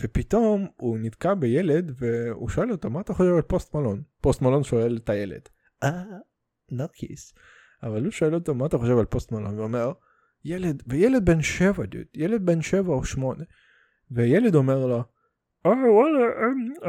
ופתאום 0.00 0.66
הוא 0.76 0.98
נתקל 0.98 1.34
בילד 1.34 1.92
והוא 1.96 2.48
שואל 2.48 2.72
אותו 2.72 2.90
מה 2.90 3.00
אתה 3.00 3.14
חושב 3.14 3.34
על 3.34 3.42
Post 3.42 3.74
Malone? 3.74 4.02
Post 4.20 4.42
Malone 4.42 4.62
שואל 4.62 4.98
את 5.02 5.08
הילד. 5.08 5.48
אה, 5.82 6.04
נרקיס. 6.70 7.34
אבל 7.82 8.04
הוא 8.04 8.10
שואל 8.10 8.34
אותו 8.34 8.54
מה 8.54 8.66
אתה 8.66 8.78
חושב 8.78 8.98
על 8.98 9.04
Post 9.04 9.32
Malone? 9.32 9.54
והוא 9.54 9.64
אומר, 9.64 9.92
ילד, 10.44 10.82
וילד 10.86 11.24
בן 11.24 11.42
שבע 11.42 11.84
דוד, 11.86 12.06
ילד 12.14 12.46
בן 12.46 12.62
שבע 12.62 12.92
או 12.92 13.04
שמונה. 13.04 13.44
וילד 14.10 14.54
אומר 14.54 14.86
לו, 14.86 15.04
אה 15.66 15.92
וואלה, 15.92 16.26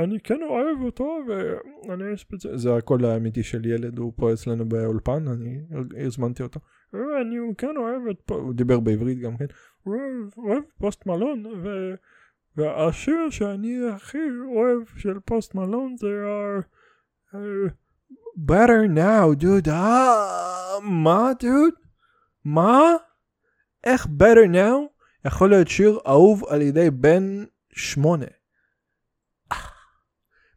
אני 0.04 0.20
כן 0.20 0.40
אוהב 0.44 0.82
אותו 0.82 1.20
ואני 1.28 2.18
ספציפי, 2.18 2.58
זה 2.58 2.76
הקול 2.76 3.06
האמיתי 3.06 3.44
של 3.44 3.66
ילד, 3.66 3.98
הוא 3.98 4.13
פה 4.16 4.34
אצלנו 4.34 4.70
באולפן, 4.70 5.28
אני 5.28 5.62
הזמנתי 6.06 6.44
אותו. 6.44 6.60
אה, 6.96 7.22
אני 7.22 7.36
כן 7.58 7.78
אוהב 7.78 8.08
את, 8.10 8.30
הוא 8.30 8.54
דיבר 8.54 8.80
בעברית 8.80 9.20
גם 9.20 9.38
כן, 9.38 9.46
אוהב 10.38 10.63
פוסט 10.80 11.06
מלון, 11.06 11.46
ו... 11.46 11.94
והשיר 12.58 13.30
שאני 13.30 13.90
הכי 13.90 14.18
אוהב 14.56 14.86
של 14.98 15.20
פוסט 15.26 15.56
מלון 15.56 15.96
זה 15.98 16.08
ה... 16.08 16.60
Uh, 17.34 17.70
better 18.38 18.88
now, 18.88 19.44
dude. 19.44 19.70
אה, 19.70 20.80
מה, 20.82 21.32
דוד? 21.40 21.74
מה? 22.46 22.82
איך 23.84 24.06
better 24.06 24.54
now 24.54 25.02
יכול 25.26 25.50
להיות 25.50 25.68
שיר 25.68 26.00
אהוב 26.08 26.44
על 26.50 26.62
ידי 26.62 26.92
בן 26.92 27.44
שמונה? 27.70 28.26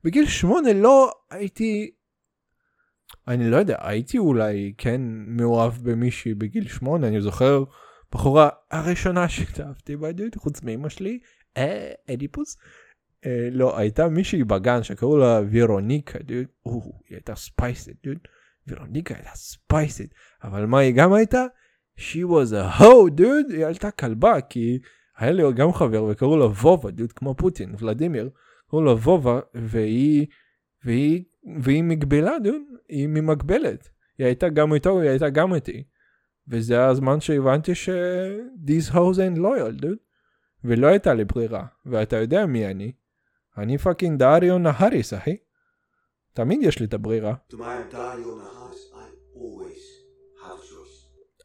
בגיל 0.04 0.26
שמונה 0.26 0.72
לא 0.72 1.12
הייתי 1.30 1.90
אני 3.28 3.50
לא 3.50 3.56
יודע, 3.56 3.76
הייתי 3.80 4.18
אולי 4.18 4.72
כן 4.78 5.00
מאוהב 5.26 5.72
במישהי 5.82 6.34
בגיל 6.34 6.68
שמונה, 6.68 7.08
אני 7.08 7.20
זוכר 7.20 7.64
בחורה 8.12 8.48
הראשונה 8.70 9.28
שהתאהבתי 9.28 9.96
בה, 9.96 10.08
חוץ 10.36 10.62
מאמא 10.62 10.88
שלי, 10.88 11.18
אה, 11.56 11.92
אדיפוס. 12.10 12.56
אה, 13.26 13.48
לא, 13.52 13.78
הייתה 13.78 14.08
מישהי 14.08 14.44
בגן 14.44 14.82
שקראו 14.82 15.18
לה 15.18 15.40
וירוניקה, 15.50 16.18
דוד, 16.18 16.46
או, 16.66 17.00
היא 17.08 17.16
הייתה 17.16 17.34
ספייסית, 17.34 17.96
דוד. 18.04 18.18
וירוניקה 18.66 19.14
הייתה 19.14 19.30
ספייסית, 19.34 20.14
אבל 20.42 20.66
מה 20.66 20.78
היא 20.78 20.94
גם 20.94 21.12
הייתה? 21.12 21.44
She 21.98 22.24
was 22.28 22.52
a 22.52 22.80
hoe, 22.80 23.10
דוד, 23.10 23.50
היא 23.50 23.66
הייתה 23.66 23.90
כלבה, 23.90 24.40
כי 24.40 24.78
היה 25.16 25.32
לי 25.32 25.42
גם 25.56 25.72
חבר 25.72 26.04
וקראו 26.04 26.36
לה 26.36 26.44
וובה, 26.44 26.90
דוד, 26.90 27.12
כמו 27.12 27.34
פוטין, 27.34 27.74
ולדימיר, 27.78 28.30
לה 28.78 28.92
וובה, 28.92 29.40
והיא, 29.54 30.26
והיא, 30.84 31.24
והיא 31.62 31.82
מגבלה, 31.82 32.38
דוד, 32.38 32.62
היא 32.88 33.08
ממגבלת. 33.08 33.88
היא 34.18 34.26
הייתה 34.26 34.48
גם 34.48 34.74
איתו, 34.74 35.00
היא 35.00 35.10
הייתה 35.10 35.30
גם 35.30 35.54
איתי. 35.54 35.84
וזה 36.48 36.86
הזמן 36.86 37.20
שהבנתי 37.20 37.74
ש- 37.74 37.88
these 38.66 38.92
hoes 38.92 39.16
ain't 39.16 39.38
loyal, 39.38 39.82
dude. 39.82 39.98
ולא 40.64 40.86
הייתה 40.86 41.14
לי 41.14 41.24
ברירה. 41.24 41.66
ואתה 41.86 42.16
יודע 42.16 42.46
מי 42.46 42.66
אני. 42.66 42.92
אני 43.58 43.78
fucking 43.78 44.18
דאריו 44.18 44.58
נהריס, 44.58 45.14
אחי. 45.14 45.36
תמיד 46.32 46.62
יש 46.62 46.78
לי 46.78 46.86
את 46.86 46.94
הברירה. 46.94 47.34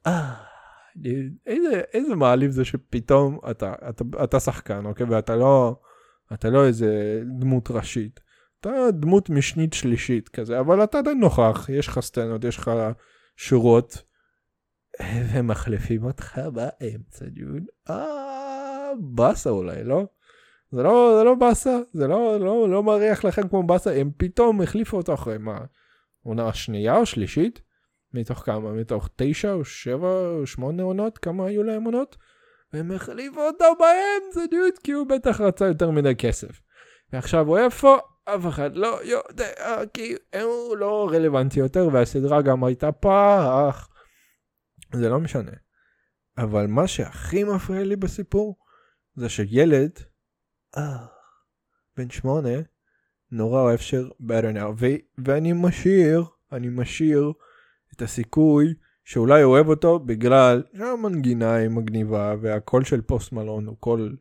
אה, 0.07 0.33
איזה, 1.45 1.81
איזה 1.93 2.15
מעליב 2.15 2.51
זה 2.51 2.65
שפתאום 2.65 3.39
אתה, 3.51 3.73
אתה, 3.89 4.03
אתה 4.23 4.39
שחקן, 4.39 4.85
אוקיי? 4.85 5.05
ואתה 5.09 5.35
לא, 5.35 5.79
אתה 6.33 6.49
לא 6.49 6.65
איזה 6.65 7.21
דמות 7.39 7.71
ראשית. 7.71 8.19
אתה 8.59 8.69
דמות 8.91 9.29
משנית 9.29 9.73
שלישית 9.73 10.29
כזה, 10.29 10.59
אבל 10.59 10.83
אתה 10.83 10.97
עדיין 10.97 11.19
נוכח, 11.19 11.69
יש 11.69 11.87
לך 11.87 11.99
סצנות, 11.99 12.43
יש 12.43 12.57
לך 12.57 12.71
שורות. 13.37 14.03
ומחליפים 15.33 16.03
אותך 16.03 16.41
באמצע, 16.53 17.25
ג'ון. 17.35 17.65
אה, 17.89 18.91
באסה 18.99 19.49
אולי, 19.49 19.83
לא? 19.83 20.05
זה 20.71 20.83
לא, 20.83 21.15
זה 21.17 21.23
לא 21.23 21.35
באסה, 21.35 21.79
זה 21.93 22.07
לא, 22.07 22.39
לא, 22.39 22.69
לא 22.69 22.83
מריח 22.83 23.25
לכם 23.25 23.47
כמו 23.47 23.63
באסה, 23.63 23.95
הם 23.95 24.11
פתאום 24.17 24.61
החליפו 24.61 24.97
אותו 24.97 25.13
אחרי 25.13 25.37
מה? 25.37 25.59
עונה 26.23 26.53
שנייה 26.53 26.97
או 26.97 27.05
שלישית? 27.05 27.61
מתוך 28.13 28.39
כמה? 28.39 28.73
מתוך 28.73 29.09
תשע 29.15 29.53
או 29.53 29.65
שבע 29.65 30.29
או 30.29 30.47
שמונה 30.47 30.83
עונות? 30.83 31.17
כמה 31.17 31.45
היו 31.45 31.63
להם 31.63 31.83
עונות? 31.83 32.17
והם 32.73 32.91
החליפו 32.91 33.41
אותו 33.41 33.65
באמצע, 33.79 34.45
דוד, 34.51 34.79
כי 34.83 34.91
הוא 34.91 35.07
בטח 35.07 35.41
רצה 35.41 35.65
יותר 35.65 35.91
מדי 35.91 36.15
כסף. 36.15 36.61
ועכשיו 37.13 37.47
הוא 37.47 37.57
איפה? 37.57 37.97
אף 38.25 38.47
אחד 38.49 38.75
לא 38.75 38.99
יודע, 39.03 39.77
כי 39.93 40.15
הוא 40.41 40.77
לא 40.77 41.09
רלוונטי 41.11 41.59
יותר, 41.59 41.89
והסדרה 41.93 42.41
גם 42.41 42.63
הייתה 42.63 42.91
פח. 42.91 43.89
זה 44.93 45.09
לא 45.09 45.19
משנה. 45.19 45.51
אבל 46.37 46.67
מה 46.67 46.87
שהכי 46.87 47.43
מפריע 47.43 47.83
לי 47.83 47.95
בסיפור, 47.95 48.55
זה 49.15 49.29
שילד, 49.29 49.91
אה, 50.77 51.05
בן 51.97 52.09
שמונה, 52.09 52.59
נורא 53.31 53.61
אוהב 53.61 53.79
שיר 53.79 54.11
better 54.21 54.55
now, 54.55 54.85
ואני 55.17 55.53
משאיר, 55.55 56.23
אני 56.51 56.67
משאיר 56.69 57.33
את 57.95 58.01
הסיכוי 58.01 58.73
שאולי 59.05 59.43
אוהב 59.43 59.67
אותו 59.67 59.99
בגלל 59.99 60.63
שהמנגינה 60.77 61.53
היא 61.53 61.69
מגניבה 61.69 62.35
והקול 62.41 62.83
של 62.83 63.01
Post 63.01 63.31
Malone 63.31 63.67
הוא 63.67 63.77
קול 63.77 64.17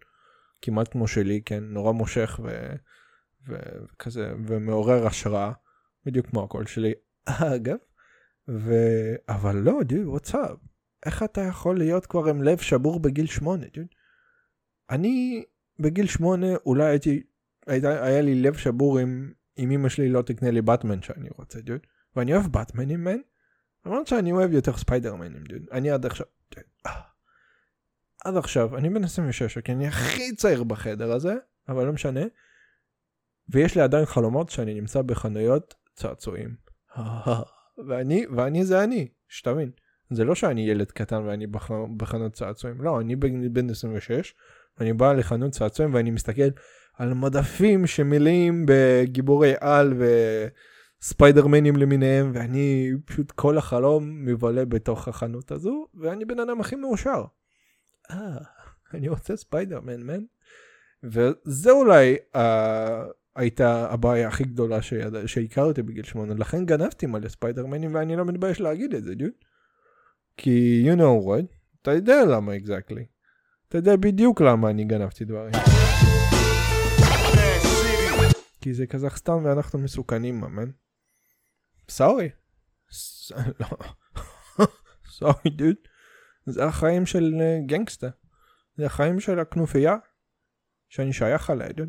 כמעט 0.63 0.93
כמו 0.93 1.09
שלי, 1.09 1.43
כן, 1.45 1.65
נורא 1.65 1.93
מושך 1.93 2.41
ו... 2.45 2.73
וכזה, 3.49 4.33
ומעורר 4.47 5.07
השראה, 5.07 5.53
בדיוק 6.07 6.27
כמו 6.27 6.45
הקול 6.45 6.67
שלי, 6.67 6.93
אגב, 7.55 7.77
ו... 8.49 8.75
אבל 9.29 9.57
לא, 9.57 9.83
דוד, 9.83 10.07
וואטסאפ, 10.07 10.59
איך 11.07 11.23
אתה 11.23 11.41
יכול 11.41 11.79
להיות 11.79 12.07
כבר 12.07 12.29
עם 12.29 12.43
לב 12.43 12.59
שבור 12.59 13.01
בגיל 13.01 13.27
שמונה, 13.27 13.67
דוד? 13.75 13.87
אני 14.91 15.45
בגיל 15.79 16.07
שמונה 16.07 16.47
אולי 16.67 16.85
הייתי, 16.85 17.23
הייתה, 17.67 18.05
היה 18.05 18.21
לי 18.21 18.35
לב 18.35 18.55
שבור 18.55 19.03
אם, 19.03 19.33
אם 19.59 19.71
אמא 19.71 19.89
שלי 19.89 20.09
לא 20.09 20.23
תקנה 20.23 20.51
לי 20.51 20.63
באטמן 20.63 21.03
שאני 21.03 21.29
רוצה, 21.39 21.61
דוד, 21.61 21.81
ואני 22.17 22.35
אוהב 22.35 22.47
באטמנים, 22.47 23.05
מן, 23.05 23.19
למרות 23.87 24.07
שאני 24.07 24.33
אוהב 24.33 24.53
יותר 24.53 24.77
ספיידרמנים, 24.77 25.45
דוד, 25.45 25.63
אני 25.73 25.91
עד 25.91 26.07
עכשיו, 26.07 26.27
אה. 26.87 27.01
עד 28.25 28.37
עכשיו, 28.37 28.77
אני 28.77 28.91
בן 28.91 29.05
26, 29.05 29.59
כי 29.59 29.73
אני 29.73 29.87
הכי 29.87 30.37
צעיר 30.37 30.65
בחדר 30.65 31.13
הזה, 31.13 31.35
אבל 31.69 31.87
לא 31.87 31.93
משנה, 31.93 32.21
ויש 33.49 33.75
לי 33.75 33.83
עדיין 33.83 34.05
חלומות 34.05 34.51
שאני 34.51 34.75
נמצא 34.75 35.03
בחנויות 35.03 35.75
צעצועים. 35.95 36.55
ואני, 37.89 38.27
ואני 38.37 38.65
זה 38.65 38.85
אני, 38.85 39.09
שתבין. 39.29 39.71
זה 40.11 40.25
לא 40.25 40.35
שאני 40.35 40.71
ילד 40.71 40.91
קטן 40.91 41.23
ואני 41.23 41.47
בח, 41.47 41.71
בחנות 41.97 42.33
צעצועים, 42.33 42.83
לא, 42.83 43.01
אני 43.01 43.17
בן 43.49 43.71
26, 43.71 44.35
ואני 44.79 44.93
בא 44.93 45.13
לחנות 45.13 45.53
צעצועים 45.53 45.95
ואני 45.95 46.11
מסתכל 46.11 46.49
על 46.99 47.15
מדפים 47.15 47.87
שמלאים 47.87 48.67
בגיבורי 48.69 49.55
על 49.61 49.95
וספיידרמנים 51.05 51.77
למיניהם, 51.77 52.31
ואני 52.35 52.91
פשוט 53.05 53.31
כל 53.31 53.59
החלום 53.59 54.25
מבלה 54.25 54.65
בתוך 54.65 55.09
החנות 55.09 55.51
הזו, 55.51 55.87
ואני 55.95 56.25
בן 56.25 56.41
אדם 56.41 56.61
הכי 56.61 56.77
מאושר. 56.77 57.25
אה, 58.11 58.39
אני 58.95 59.09
רוצה 59.09 59.37
ספיידרמן, 59.37 60.03
מן. 60.03 60.21
וזה 61.03 61.71
אולי 61.71 62.17
uh, 62.35 62.39
הייתה 63.37 63.91
הבעיה 63.91 64.29
הכי 64.29 64.45
גדולה 64.45 64.83
שיד... 64.83 65.27
שהכרתי 65.27 65.83
בגיל 65.83 66.05
שמונה, 66.05 66.35
לכן 66.35 66.67
גנבתי 66.67 67.07
מלא 67.07 67.29
ספיידרמנים 67.29 67.95
ואני 67.95 68.17
לא 68.17 68.25
מתבייש 68.25 68.61
להגיד 68.61 68.95
את 68.95 69.05
זה, 69.05 69.15
דוד. 69.15 69.31
כי 70.37 70.87
you 70.87 70.97
know 70.97 71.27
what, 71.27 71.55
אתה 71.83 71.93
יודע 71.93 72.25
למה 72.25 72.53
exactly. 72.57 73.03
אתה 73.69 73.79
יודע 73.79 73.97
בדיוק 73.97 74.41
למה 74.41 74.71
אני 74.71 74.85
גנבתי 74.85 75.25
דברים. 75.25 75.53
כי 78.61 78.75
זה 78.75 78.87
קזחסטן 78.87 79.45
ואנחנו 79.45 79.79
מסוכנים, 79.79 80.45
אמן. 80.45 80.84
סורי. 81.89 82.29
לא. 83.61 83.67
sorry, 85.17 85.51
דוד. 85.57 85.75
זה 86.47 86.65
החיים 86.65 87.07
של 87.07 87.35
גנגסטר. 87.67 88.11
זה 88.77 88.87
החיים 88.87 89.21
של 89.21 89.39
הכנופיה 89.39 89.97
שאני 90.89 91.13
שייך 91.13 91.51
אליה, 91.51 91.69
דוד. 91.73 91.89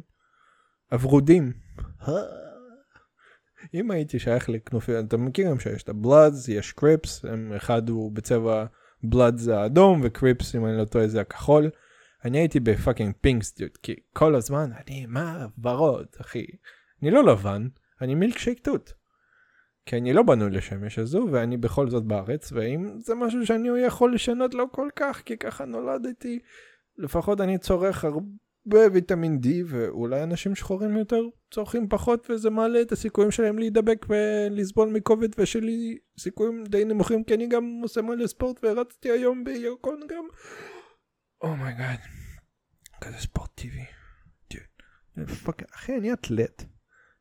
הוורודים. 0.91 1.53
אם 3.73 3.91
הייתי 3.91 4.19
שייך 4.19 4.49
לכנופיה, 4.49 4.99
אתה 4.99 5.17
מכיר 5.17 5.49
גם 5.49 5.60
שיש 5.60 5.84
את 5.84 5.89
ה 5.89 5.97
Bloods, 5.97 6.47
יש 6.47 6.71
Crips, 6.71 7.25
אחד 7.55 7.89
הוא 7.89 8.12
בצבע 8.12 8.65
blood 9.03 9.38
זה 9.38 9.58
האדום 9.58 10.01
ו 10.03 10.12
Crips 10.12 10.55
אם 10.55 10.65
אני 10.65 10.77
לא 10.77 10.86
טועה 10.86 11.08
זה 11.08 11.21
הכחול. 11.21 11.69
אני 12.25 12.38
הייתי 12.38 12.60
ב 12.60 12.66
fucking 12.66 13.13
Pinks 13.21 13.58
דוד, 13.58 13.77
כי 13.84 13.95
כל 14.13 14.36
הזמן 14.36 14.71
אני 14.73 15.05
מה 15.05 15.47
ורוד 15.63 16.08
אחי. 16.21 16.45
אני 17.01 17.12
לא 17.12 17.23
לבן, 17.23 17.67
אני 18.01 18.15
מילקשייק 18.15 18.60
תות. 18.60 18.93
כי 19.86 19.98
אני 19.98 20.13
לא 20.13 20.24
בנוי 20.24 20.52
לשמש 20.52 21.00
הזו 21.00 21.28
ואני 21.32 21.58
בכל 21.58 21.89
זאת 21.89 22.04
בארץ 22.04 22.52
ואם 22.52 23.00
זה 23.00 23.15
משהו 23.15 23.45
שאני 23.45 23.69
יכול 23.80 24.13
לשנות 24.13 24.54
לא 24.54 24.65
כל 24.71 24.89
כך 24.95 25.21
כי 25.26 25.38
ככה 25.38 25.65
נולדתי 25.65 26.39
לפחות 26.98 27.41
אני 27.41 27.58
צורך 27.58 28.06
הרבה 28.06 28.93
ויטמין 28.93 29.39
D 29.43 29.48
ואולי 29.65 30.24
אנשים 30.24 30.56
שחורים 30.56 30.98
יותר 30.98 31.21
צורכים 31.52 31.89
פחות 31.89 32.28
וזה 32.30 32.50
מעלה 32.50 32.82
את 32.82 32.91
הסיכויים 32.91 33.32
שלהם 33.32 33.60
להידבק 33.60 34.06
ולסבול 34.10 34.89
מכובד 34.89 35.30
ושלי 35.38 35.98
סיכויים 36.19 36.63
די 36.63 36.86
נמוכים 36.86 37.24
כי 37.24 37.34
אני 37.34 37.48
גם 37.48 37.80
עושה 37.82 38.02
מלא 38.02 38.28
ספורט 38.28 38.60
ורצתי 38.63 39.12
היום 39.12 39.43
בירקון 39.43 40.00
גם. 40.10 40.24
oh 41.41 41.58
my 41.58 41.75
god 41.75 41.99
כזה 43.02 43.17
ספורט 43.17 43.50
טבעי 43.56 43.86
אחי 45.76 45.98
אני 45.98 46.13
אתלט 46.13 46.74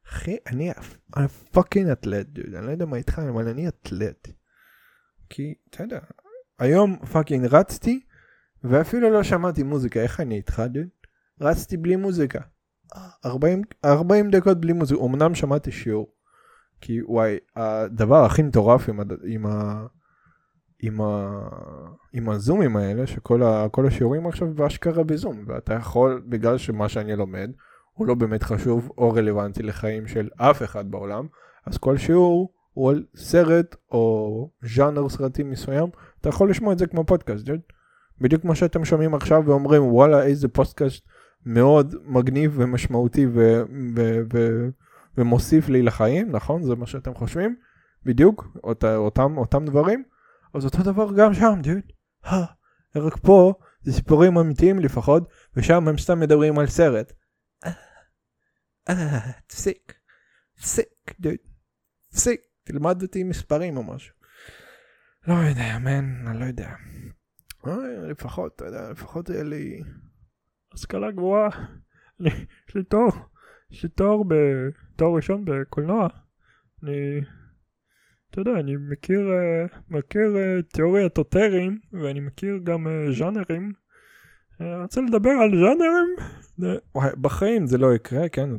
אחי 0.09 0.37
אני 0.47 0.73
fucking 1.53 1.89
אתלט 1.89 2.27
דוד. 2.27 2.55
אני 2.55 2.67
לא 2.67 2.71
יודע 2.71 2.87
מה 2.87 2.97
איתך 2.97 3.19
אבל 3.19 3.49
אני 3.49 3.69
אתלט. 3.69 4.29
כי 5.31 5.55
אתה 5.71 5.83
יודע 5.83 6.01
היום 6.59 6.97
fucking 7.13 7.47
רצתי 7.47 8.01
ואפילו 8.65 9.11
לא 9.11 9.23
שמעתי 9.23 9.63
מוזיקה. 9.63 10.01
איך 10.01 10.21
אני 10.21 10.37
איתך 10.37 10.63
דוד? 10.71 10.89
רצתי 11.41 11.77
בלי 11.77 11.97
מוזיקה. 11.97 12.41
40, 13.25 13.63
40 13.85 14.31
דקות 14.31 14.61
בלי 14.61 14.73
מוזיקה. 14.73 15.01
אמנם 15.05 15.35
שמעתי 15.35 15.73
שיעור. 15.73 16.15
כי 16.81 17.03
וואי 17.03 17.39
הדבר 17.57 18.25
הכי 18.25 18.43
מטורף 18.43 18.89
עם, 18.89 19.01
הד... 19.01 19.13
עם, 19.25 19.47
ה... 19.47 19.87
עם, 20.83 21.01
ה... 21.01 21.41
עם 22.13 22.29
הזומים 22.29 22.77
האלה 22.77 23.07
שכל 23.07 23.43
ה... 23.43 23.67
השיעורים 23.87 24.27
עכשיו 24.27 24.55
באשכרה 24.55 25.05
בזום. 25.05 25.45
ואתה 25.47 25.75
יכול 25.75 26.23
בגלל 26.29 26.59
שמה 26.59 26.89
שאני 26.89 27.17
לומד 27.17 27.51
הוא 27.95 28.07
לא 28.07 28.15
באמת 28.15 28.43
חשוב 28.43 28.91
או 28.99 29.13
רלוונטי 29.13 29.63
לחיים 29.63 30.07
של 30.07 30.29
אף 30.37 30.63
אחד 30.63 30.91
בעולם, 30.91 31.27
אז 31.67 31.79
כל 31.79 31.97
שיעור 31.97 32.53
הוא 32.73 32.91
על 32.91 33.05
סרט 33.17 33.77
או 33.93 34.51
ז'אנר 34.63 35.09
סרטים 35.09 35.51
מסוים, 35.51 35.89
אתה 36.21 36.29
יכול 36.29 36.51
לשמוע 36.51 36.73
את 36.73 36.79
זה 36.79 36.87
כמו 36.87 37.05
פודקאסט, 37.05 37.47
בדיוק 38.21 38.43
כמו 38.43 38.55
שאתם 38.55 38.85
שומעים 38.85 39.15
עכשיו 39.15 39.43
ואומרים 39.47 39.83
וואלה 39.83 40.23
איזה 40.23 40.49
פודקאסט 40.49 41.07
מאוד 41.47 41.95
מגניב 42.05 42.55
ומשמעותי 42.59 43.27
ו- 43.27 43.63
ו- 43.97 44.21
ו- 44.33 44.69
ומוסיף 45.19 45.69
לי 45.69 45.83
לחיים, 45.83 46.31
נכון? 46.33 46.63
זה 46.63 46.75
מה 46.75 46.87
שאתם 46.87 47.15
חושבים? 47.15 47.57
בדיוק, 48.05 48.57
אות- 48.65 48.85
אותם, 48.85 49.39
אותם 49.39 49.65
דברים? 49.65 50.03
אז 50.55 50.65
אותו 50.65 50.83
דבר 50.83 51.13
גם 51.17 51.35
שם, 51.35 51.61
דוד. 51.63 51.83
רק 52.97 53.17
פה 53.17 53.55
זה 53.83 53.93
סיפורים 53.93 54.39
אמיתיים 54.39 54.79
לפחות, 54.79 55.29
ושם 55.57 55.89
הם 55.89 55.99
סתם 55.99 56.21
מדברים 56.21 56.59
על 56.59 56.67
סרט. 56.67 57.13
אה, 58.89 59.33
תפסיק, 59.47 59.95
תפסיק, 60.57 61.15
דוד, 61.21 61.35
תפסיק, 62.11 62.41
תלמד 62.65 63.03
אותי 63.03 63.25
מספרים 63.25 63.77
או 63.77 63.83
משהו. 63.83 64.15
לא 65.29 65.35
יודע, 65.35 65.79
מן, 65.79 66.27
אני 66.27 66.41
לא 66.41 66.45
יודע. 66.45 66.75
לפחות, 68.11 68.53
אתה 68.57 68.65
יודע, 68.65 68.91
לפחות 68.91 69.29
יהיה 69.29 69.43
לי 69.43 69.83
השכלה 70.73 71.11
גבוהה. 71.11 71.49
יש 72.69 72.75
לי 72.75 72.85
תואר, 72.85 73.11
יש 73.71 73.83
לי 73.83 73.89
תואר 73.89 74.23
בתואר 74.23 75.17
ראשון 75.17 75.45
בקולנוע. 75.45 76.09
אני, 76.83 77.21
אתה 78.31 78.41
יודע, 78.41 78.53
אני 78.61 78.77
מכיר, 78.77 79.21
אה, 79.33 79.67
מכיר 79.89 80.37
אה, 80.37 80.63
תיאוריית 80.63 81.19
אוטרים, 81.19 81.79
ואני 81.93 82.21
מכיר 82.21 82.59
גם 82.65 82.87
ז'אנרים. 83.19 83.84
אני 84.61 84.83
רוצה 84.83 85.01
לדבר 85.01 85.31
על 85.31 85.51
ז'אנרים 85.51 86.35
בחיים 86.97 87.67
זה 87.67 87.79
לא 87.79 87.95
יקרה, 87.95 88.29
כן? 88.29 88.51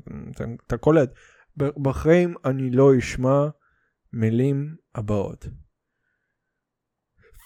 אתה 0.67 0.77
קולט. 0.77 1.13
בחיים 1.58 2.36
אני 2.45 2.71
לא 2.71 2.97
אשמע 2.99 3.47
מילים 4.13 4.75
הבאות. 4.95 5.47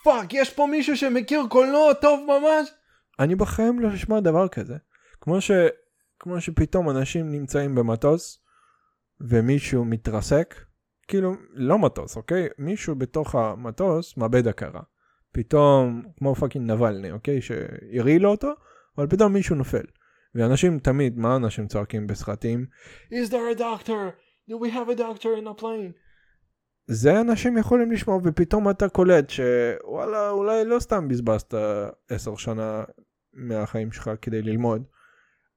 fuck, 0.03 0.33
יש 0.33 0.53
פה 0.53 0.67
מישהו 0.71 0.97
שמכיר 0.97 1.41
קולנוע 1.49 1.93
טוב 1.93 2.25
ממש? 2.27 2.69
אני 3.19 3.35
בחיים 3.35 3.79
לא 3.79 3.95
אשמע 3.95 4.19
דבר 4.19 4.47
כזה. 4.47 4.77
כמו, 5.21 5.41
ש... 5.41 5.51
כמו 6.19 6.41
שפתאום 6.41 6.89
אנשים 6.89 7.31
נמצאים 7.31 7.75
במטוס 7.75 8.43
ומישהו 9.21 9.85
מתרסק, 9.85 10.55
כאילו, 11.07 11.33
לא 11.53 11.79
מטוס, 11.79 12.17
אוקיי? 12.17 12.47
מישהו 12.57 12.95
בתוך 12.95 13.35
המטוס 13.35 14.17
מאבד 14.17 14.47
הכרה. 14.47 14.81
פתאום, 15.31 16.03
כמו 16.17 16.35
fucking 16.35 16.71
נבלני, 16.71 17.11
אוקיי? 17.11 17.41
שהרעילו 17.41 18.29
אותו, 18.29 18.51
אבל 18.97 19.07
פתאום 19.07 19.33
מישהו 19.33 19.55
נופל. 19.55 19.85
ואנשים 20.35 20.79
תמיד, 20.79 21.17
מה 21.17 21.35
אנשים 21.35 21.67
צועקים 21.67 22.07
בסרטים? 22.07 22.65
Is 23.11 23.29
there 23.29 23.57
a 23.57 23.59
doctor? 23.59 24.11
Do 24.49 24.53
we 24.53 24.69
have 24.69 24.89
a 24.89 24.99
doctor 24.99 25.29
in 25.41 25.47
a 25.47 25.61
plane? 25.61 25.93
זה 26.91 27.21
אנשים 27.21 27.57
יכולים 27.57 27.91
לשמוע 27.91 28.19
ופתאום 28.23 28.69
אתה 28.69 28.89
קולט 28.89 29.29
שוואלה 29.29 30.29
אולי 30.29 30.65
לא 30.65 30.79
סתם 30.79 31.07
בזבזת 31.07 31.53
עשר 32.09 32.35
שנה 32.35 32.83
מהחיים 33.33 33.91
שלך 33.91 34.11
כדי 34.21 34.41
ללמוד 34.41 34.83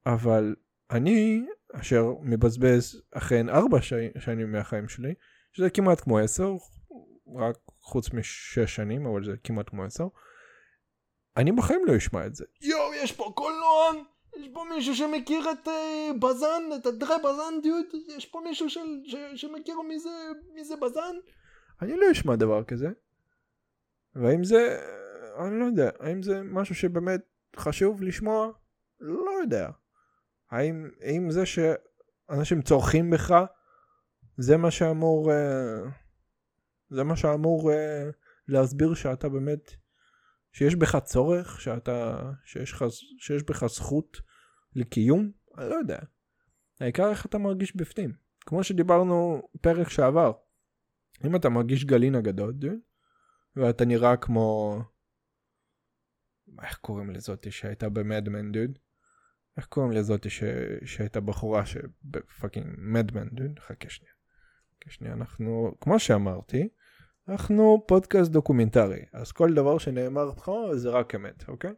אבל 0.06 0.54
אני 0.90 1.46
אשר 1.72 2.12
מבזבז 2.22 3.02
אכן 3.14 3.48
ארבע 3.48 3.78
שנים 4.18 4.52
מהחיים 4.52 4.88
שלי 4.88 5.14
שזה 5.52 5.70
כמעט 5.70 6.00
כמו 6.00 6.18
עשר 6.18 6.56
רק 7.36 7.56
חוץ 7.80 8.12
משש 8.12 8.74
שנים 8.74 9.06
אבל 9.06 9.24
זה 9.24 9.32
כמעט 9.44 9.68
כמו 9.68 9.84
עשר 9.84 10.06
אני 11.36 11.52
בחיים 11.52 11.84
לא 11.86 11.96
אשמע 11.96 12.26
את 12.26 12.34
זה 12.34 12.44
יואו 12.60 12.94
יש 12.94 13.12
פה 13.12 13.32
קולנוען 13.34 14.04
יש 14.36 14.48
פה 14.52 14.64
מישהו 14.74 14.94
שמכיר 14.94 15.50
את 15.52 15.68
uh, 15.68 16.18
בזן, 16.18 16.62
את 16.80 16.86
הדרי 16.86 17.14
בזן 17.24 17.60
דיוט? 17.62 17.86
יש 18.16 18.26
פה 18.26 18.40
מישהו 18.44 18.70
של, 18.70 18.80
ש, 19.04 19.16
שמכיר 19.34 19.80
מי 19.80 19.98
זה, 19.98 20.10
מי 20.54 20.64
זה 20.64 20.76
בזן? 20.76 21.16
אני 21.82 21.96
לא 21.96 22.06
אשמע 22.12 22.36
דבר 22.36 22.64
כזה. 22.64 22.88
והאם 24.14 24.44
זה, 24.44 24.78
אני 25.38 25.60
לא 25.60 25.64
יודע, 25.64 25.90
האם 26.00 26.22
זה 26.22 26.42
משהו 26.42 26.74
שבאמת 26.74 27.20
חשוב 27.56 28.02
לשמוע? 28.02 28.52
לא 29.00 29.30
יודע. 29.40 29.70
האם, 30.50 30.90
האם 31.00 31.30
זה 31.30 31.42
שאנשים 31.46 32.62
צורכים 32.62 33.10
בך, 33.10 33.34
זה 34.38 34.56
מה 34.56 34.70
שאמור, 34.70 35.30
uh, 35.30 35.34
זה 36.94 37.04
מה 37.04 37.16
שאמור 37.16 37.70
uh, 37.70 37.74
להסביר 38.48 38.94
שאתה 38.94 39.28
באמת 39.28 39.70
שיש 40.52 40.74
בך 40.74 40.96
צורך, 40.96 41.60
שאתה, 41.60 42.30
שיש, 42.44 42.72
לך, 42.72 42.84
שיש 43.18 43.42
בך 43.42 43.66
זכות 43.66 44.16
לקיום, 44.74 45.30
אני 45.58 45.70
לא 45.70 45.74
יודע. 45.74 45.98
העיקר 46.80 47.10
איך 47.10 47.26
אתה 47.26 47.38
מרגיש 47.38 47.76
בפנים. 47.76 48.12
כמו 48.40 48.64
שדיברנו 48.64 49.42
פרק 49.60 49.88
שעבר. 49.88 50.32
אם 51.24 51.36
אתה 51.36 51.48
מרגיש 51.48 51.84
גלינה 51.84 52.20
גדול, 52.20 52.54
ואתה 53.56 53.84
נראה 53.84 54.16
כמו... 54.16 54.78
איך 56.62 56.78
קוראים 56.78 57.10
לזאתי 57.10 57.50
שהייתה 57.50 57.88
ב 57.88 57.97
Mad 57.97 58.25
Men 58.25 58.52
דוד? 58.52 58.78
איך 59.56 59.66
קוראים 59.66 59.92
לזאתי 59.92 60.30
ש... 60.30 60.42
שהייתה 60.84 61.20
בחורה 61.20 61.66
שב 61.66 61.96
fucking 61.96 62.66
Mad 62.78 63.03
Men 63.03 63.28
דוד? 63.28 63.58
חכה 63.58 63.88
שנייה. 63.88 64.12
חכה 64.76 64.90
שנייה, 64.90 65.14
אנחנו, 65.14 65.74
כמו 65.80 65.98
שאמרתי, 65.98 66.68
אנחנו 67.28 67.84
פודקאסט 67.86 68.30
דוקומנטרי, 68.30 69.02
אז 69.12 69.32
כל 69.32 69.54
דבר 69.54 69.78
שנאמר 69.78 70.32
פה 70.32 70.70
זה 70.74 70.90
רק 70.90 71.14
אמת, 71.14 71.48
אוקיי? 71.48 71.74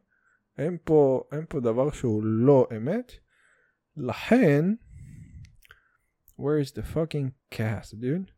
אין 0.59 0.77
פה, 0.85 1.25
אין 1.33 1.45
פה 1.49 1.61
דבר 1.61 1.91
שהוא 1.91 2.25
לא 2.25 2.69
אמת, 2.77 3.13
לכן, 3.97 4.65
where 6.39 6.61
is 6.65 6.71
the 6.71 6.95
fucking 6.95 7.55
cast, 7.55 7.95
dude? 7.95 8.31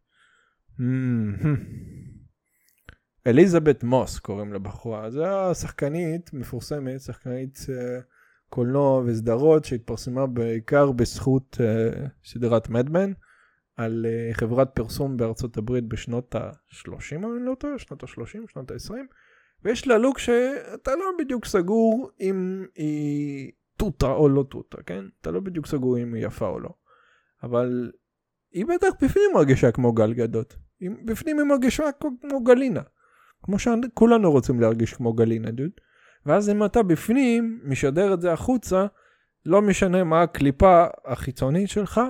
אליזבת 3.26 3.84
מוס 3.84 4.18
קוראים 4.18 4.52
לבחורה, 4.52 5.10
זו 5.10 5.50
השחקנית 5.50 6.32
מפורסמת, 6.32 7.00
שחקנית 7.00 7.56
uh, 7.58 8.02
קולנוע 8.48 9.02
וסדרות 9.06 9.64
שהתפרסמה 9.64 10.26
בעיקר 10.26 10.92
בזכות 10.92 11.58
uh, 11.60 12.08
סדרת 12.24 12.68
מדמן 12.68 13.12
על 13.76 14.06
uh, 14.06 14.34
חברת 14.34 14.70
פרסום 14.74 15.16
בארצות 15.16 15.56
הברית 15.56 15.84
בשנות 15.84 16.34
ה-30 16.34 17.16
אם 17.16 17.24
אני 17.24 17.46
לא 17.46 17.54
טועה, 17.54 17.78
שנות 17.78 18.02
ה-30, 18.02 18.52
שנות 18.52 18.70
ה-20 18.70 18.94
ויש 19.64 19.86
לה 19.86 19.98
לוק 19.98 20.18
שאתה 20.18 20.90
לא 20.96 21.04
בדיוק 21.18 21.44
סגור 21.44 22.10
אם 22.20 22.66
היא 22.74 23.52
תותה 23.76 24.10
או 24.10 24.28
לא 24.28 24.44
תותה, 24.50 24.82
כן? 24.82 25.04
אתה 25.20 25.30
לא 25.30 25.40
בדיוק 25.40 25.66
סגור 25.66 25.98
אם 25.98 26.14
היא 26.14 26.26
יפה 26.26 26.48
או 26.48 26.60
לא. 26.60 26.70
אבל 27.42 27.92
היא 28.52 28.66
בטח 28.66 28.88
בפנים 29.02 29.30
מרגישה 29.34 29.72
כמו 29.72 29.92
גל 29.92 30.12
גדות. 30.12 30.56
בפנים 31.04 31.38
היא 31.38 31.46
מרגישה 31.46 31.84
כמו 32.20 32.44
גלינה. 32.44 32.82
כמו 33.42 33.58
שכולנו 33.58 34.32
רוצים 34.32 34.60
להרגיש 34.60 34.92
כמו 34.94 35.12
גלינה, 35.12 35.50
דוד. 35.50 35.70
ואז 36.26 36.50
אם 36.50 36.64
אתה 36.64 36.82
בפנים, 36.82 37.60
משדר 37.64 38.14
את 38.14 38.20
זה 38.20 38.32
החוצה, 38.32 38.86
לא 39.46 39.62
משנה 39.62 40.04
מה 40.04 40.22
הקליפה 40.22 40.84
החיצונית 41.04 41.68
שלך, 41.68 42.00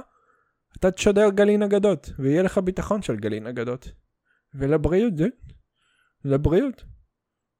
אתה 0.78 0.90
תשדר 0.90 1.30
גלין 1.30 1.62
אגדות, 1.62 2.10
ויהיה 2.18 2.42
לך 2.42 2.58
ביטחון 2.58 3.02
של 3.02 3.16
גלין 3.16 3.46
אגדות. 3.46 3.92
ולבריאות, 4.54 5.16
זה, 5.16 5.26
לבריאות. 6.24 6.84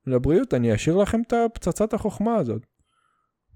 לבריאות, 0.07 0.55
אני 0.55 0.75
אשאיר 0.75 0.97
לכם 0.97 1.23
את 1.27 1.33
הפצצת 1.33 1.95
החוכמה 1.95 2.37
הזאת. 2.37 2.67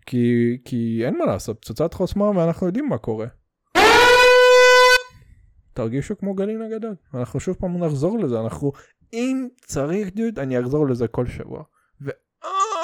כי, 0.07 0.59
כי 0.65 1.03
אין 1.05 1.19
מה 1.19 1.25
לעשות, 1.25 1.59
פצצת 1.61 1.95
חוכמה 1.95 2.31
ואנחנו 2.31 2.67
יודעים 2.67 2.89
מה 2.89 2.99
קורה. 2.99 3.27
תרגישו 5.73 6.19
כמו 6.19 6.35
גלין 6.35 6.63
אגדות. 6.63 6.99
אנחנו 7.15 7.41
שוב 7.41 7.57
פעם 7.57 7.85
נחזור 7.85 8.19
לזה, 8.19 8.41
אנחנו, 8.41 8.73
אם 9.13 9.49
צריך 9.61 10.09
דוד, 10.15 10.39
אני 10.39 10.61
אחזור 10.61 10.89
לזה 10.89 11.09
כל 11.09 11.27
שבוע. 11.27 11.63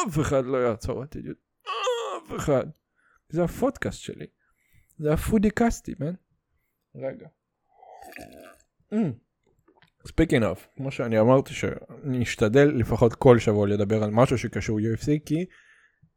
אף 0.08 0.20
אחד 0.20 0.44
לא 0.44 0.56
יעצור 0.56 1.02
אותי, 1.02 1.18
אף 1.62 2.36
אחד. 2.36 2.66
זה 3.28 3.44
הפודקאסט 3.44 4.00
שלי. 4.00 4.26
זה 4.98 5.12
הפודיקאסטי, 5.12 5.94
man. 6.00 6.14
רגע. 6.96 7.26
speaking 10.06 10.44
mm. 10.44 10.46
of, 10.46 10.68
כמו 10.76 10.90
שאני 10.90 11.20
אמרתי 11.20 11.54
שאני 11.54 12.22
אשתדל 12.22 12.72
לפחות 12.74 13.14
כל 13.14 13.38
שבוע 13.38 13.66
לדבר 13.66 14.02
על 14.02 14.10
משהו 14.10 14.38
שקשור 14.38 14.78
UFC 14.78 15.24
כי 15.26 15.44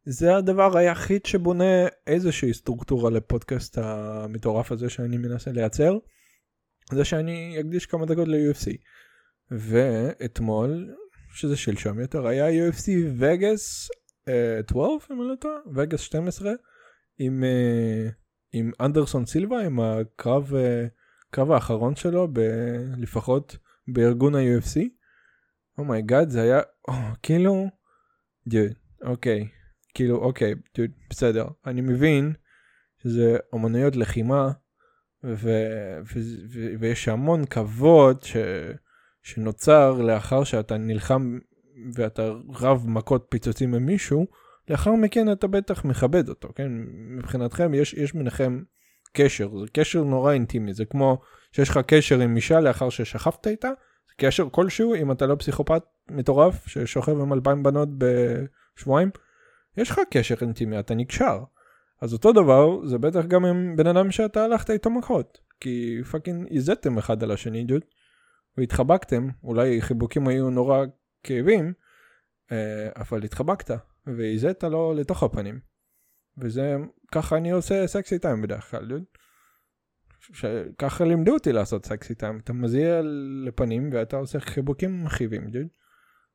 זה 0.06 0.36
הדבר 0.36 0.78
היחיד 0.78 1.26
שבונה 1.26 1.88
איזושהי 2.08 2.54
סטרוקטורה 2.54 3.10
לפודקאסט 3.10 3.78
המטורף 3.78 4.72
הזה 4.72 4.90
שאני 4.90 5.18
מנסה 5.18 5.52
לייצר. 5.52 5.98
זה 6.92 7.06
שאני 7.06 7.58
אקדיש 7.60 7.86
כמה 7.86 8.06
דקות 8.06 8.28
ל-UFC. 8.28 8.72
ואתמול 9.52 10.96
שזה 11.34 11.56
שלשום 11.56 12.00
יותר, 12.00 12.28
היה 12.28 12.70
UFC 12.70 12.90
וגאס 13.18 13.90
uh, 14.30 14.72
12, 14.72 15.16
אם 15.16 15.22
אני 15.22 15.30
לא 15.30 15.36
טועה, 15.36 15.56
וגאס 15.76 16.00
12, 16.02 16.52
עם, 17.20 17.44
uh, 17.44 18.14
עם 18.54 18.72
אנדרסון 18.82 19.26
סילבה, 19.26 19.62
עם 19.62 19.80
הקרב 19.80 20.54
uh, 20.54 21.54
האחרון 21.54 21.96
שלו, 21.96 22.28
ב, 22.34 22.40
לפחות 22.98 23.58
בארגון 23.88 24.36
ה-UFC. 24.36 24.80
oh 25.78 25.90
my 25.90 26.03
god, 26.03 26.28
oh 26.28 26.32
זה 26.32 26.42
היה, 26.42 26.62
oh, 26.90 26.94
כאילו, 27.24 27.68
דוד, 28.48 28.72
אוקיי, 29.02 29.48
כאילו, 29.94 30.18
אוקיי, 30.18 30.56
דוד, 30.78 30.92
בסדר, 31.10 31.48
אני 31.66 31.82
מבין 31.82 32.34
שזה 33.04 33.38
אומנויות 33.54 33.96
לחימה, 33.96 34.52
ו, 35.24 35.50
ו, 36.06 36.20
ו, 36.50 36.74
ויש 36.80 37.08
המון 37.08 37.46
כבוד 37.46 38.24
ש... 38.24 38.38
שנוצר 39.24 40.02
לאחר 40.02 40.44
שאתה 40.44 40.78
נלחם 40.78 41.40
ואתה 41.94 42.32
רב 42.54 42.86
מכות 42.88 43.28
פיצוצים 43.30 43.74
עם 43.74 43.86
מישהו, 43.86 44.28
לאחר 44.70 44.92
מכן 44.92 45.32
אתה 45.32 45.48
בטח 45.48 45.86
מכבד 45.86 46.30
אותו, 46.30 46.50
כן? 46.56 46.72
מבחינתכם 47.18 47.74
יש, 47.74 47.94
יש 47.94 48.14
ביניכם 48.14 48.64
קשר, 49.14 49.50
זה 49.60 49.66
קשר 49.74 50.04
נורא 50.04 50.34
אינטימי, 50.34 50.74
זה 50.74 50.86
כמו 50.86 51.22
שיש 51.52 51.70
לך 51.70 51.80
קשר 51.88 52.20
עם 52.20 52.36
אישה 52.36 52.60
לאחר 52.60 52.90
ששכבת 52.90 53.48
איתה, 53.48 53.70
זה 54.08 54.14
קשר 54.18 54.48
כלשהו, 54.52 54.96
אם 54.96 55.12
אתה 55.12 55.26
לא 55.26 55.36
פסיכופת 55.36 55.84
מטורף 56.12 56.68
ששוכב 56.68 57.20
עם 57.20 57.34
אלפיים 57.34 57.64
בנות 57.64 57.90
בשבועיים, 57.98 59.10
יש 59.78 59.90
לך 59.90 60.00
קשר 60.12 60.36
אינטימי, 60.42 60.80
אתה 60.80 60.96
נקשר. 60.96 61.40
אז 62.02 62.14
אותו 62.14 62.32
דבר, 62.32 62.86
זה 62.86 62.98
בטח 62.98 63.26
גם 63.26 63.46
עם 63.46 63.76
בן 63.76 63.88
אדם 63.88 64.12
שאתה 64.12 64.44
הלכת 64.44 64.70
איתו 64.70 64.90
מכות, 64.90 65.38
כי 65.60 66.02
פאקינג 66.12 66.48
איזתם 66.48 66.98
אחד 66.98 67.24
על 67.24 67.32
השני, 67.32 67.64
דוד. 67.64 67.82
והתחבקתם, 68.58 69.30
אולי 69.44 69.82
חיבוקים 69.82 70.28
היו 70.28 70.50
נורא 70.50 70.86
כואבים, 71.24 71.74
אה, 72.52 72.90
אבל 72.96 73.24
התחבקת, 73.24 73.72
והזעת 74.18 74.64
לו 74.64 74.94
לתוך 74.94 75.24
הפנים. 75.24 75.60
וזה, 76.38 76.76
ככה 77.12 77.38
אני 77.38 77.52
עושה 77.52 77.88
סקסי 77.88 78.20
טיים 78.20 78.42
בדרך 78.42 78.72
כלל, 78.72 78.86
דוד. 78.86 79.04
ככה 80.78 81.06
לימדו 81.06 81.34
אותי 81.34 81.52
לעשות 81.52 81.86
סקסי 81.86 82.16
טיים, 82.16 82.40
אתה 82.40 82.54
מזיע 82.54 83.02
לפנים 83.46 83.90
ואתה 83.94 84.18
עושה 84.18 84.40
חיבוקים 84.40 85.04
מכאיבים, 85.04 85.50
דוד. 85.52 85.68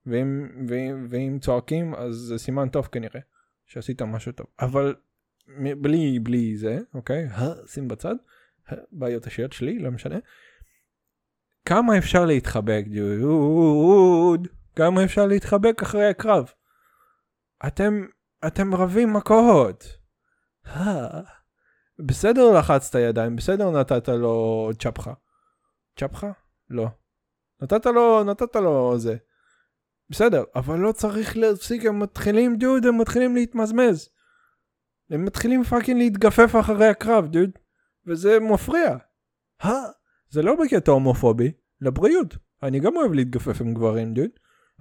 ואם, 0.06 0.48
ואם, 0.68 1.06
ואם 1.10 1.38
צועקים 1.40 1.94
אז 1.94 2.14
זה 2.14 2.38
סימן 2.38 2.68
טוב 2.68 2.86
כנראה, 2.86 3.20
שעשית 3.66 4.02
משהו 4.02 4.32
טוב. 4.32 4.46
אבל 4.60 4.94
בלי, 5.80 6.18
בלי 6.18 6.56
זה, 6.56 6.78
אוקיי? 6.94 7.28
שים 7.66 7.88
בצד, 7.88 8.14
בעיות 8.92 9.26
אישיות 9.26 9.52
שלי, 9.52 9.78
לא 9.78 9.90
משנה. 9.90 10.18
כמה 11.64 11.98
אפשר 11.98 12.24
להתחבק, 12.24 12.84
דוד? 12.86 14.48
כמה 14.76 15.04
אפשר 15.04 15.26
להתחבק 15.26 15.82
אחרי 15.82 16.06
הקרב? 16.08 16.52
אתם, 17.66 18.04
אתם 18.46 18.74
רבים 18.74 19.12
מכות. 19.12 19.84
בסדר 21.98 22.58
לחצת 22.58 22.98
ידיים, 22.98 23.36
בסדר 23.36 23.70
נתת 23.70 24.08
לו 24.08 24.70
צ'פחה. 24.78 25.12
צ'פחה? 26.00 26.32
לא. 26.70 26.86
נתת 27.62 27.86
לו, 27.86 28.24
נתת 28.24 28.56
לו 28.56 28.98
זה. 28.98 29.16
בסדר, 30.10 30.44
אבל 30.54 30.78
לא 30.78 30.92
צריך 30.92 31.36
להפסיק, 31.36 31.84
הם 31.84 32.00
מתחילים, 32.00 32.56
דוד, 32.56 32.86
הם 32.86 32.98
מתחילים 32.98 33.34
להתמזמז. 33.34 34.08
הם 35.10 35.24
מתחילים 35.24 35.64
fucking 35.64 35.98
להתגפף 35.98 36.52
אחרי 36.60 36.88
הקרב, 36.88 37.26
דוד. 37.26 37.50
וזה 38.06 38.40
מפריע. 38.40 38.96
זה 40.28 40.42
לא 40.42 40.56
בקטע 40.56 40.92
הומופובי, 40.92 41.52
לבריאות. 41.80 42.36
אני 42.62 42.80
גם 42.80 42.96
אוהב 42.96 43.12
להתגפף 43.12 43.60
עם 43.60 43.74
גברים, 43.74 44.14
דוד. 44.14 44.30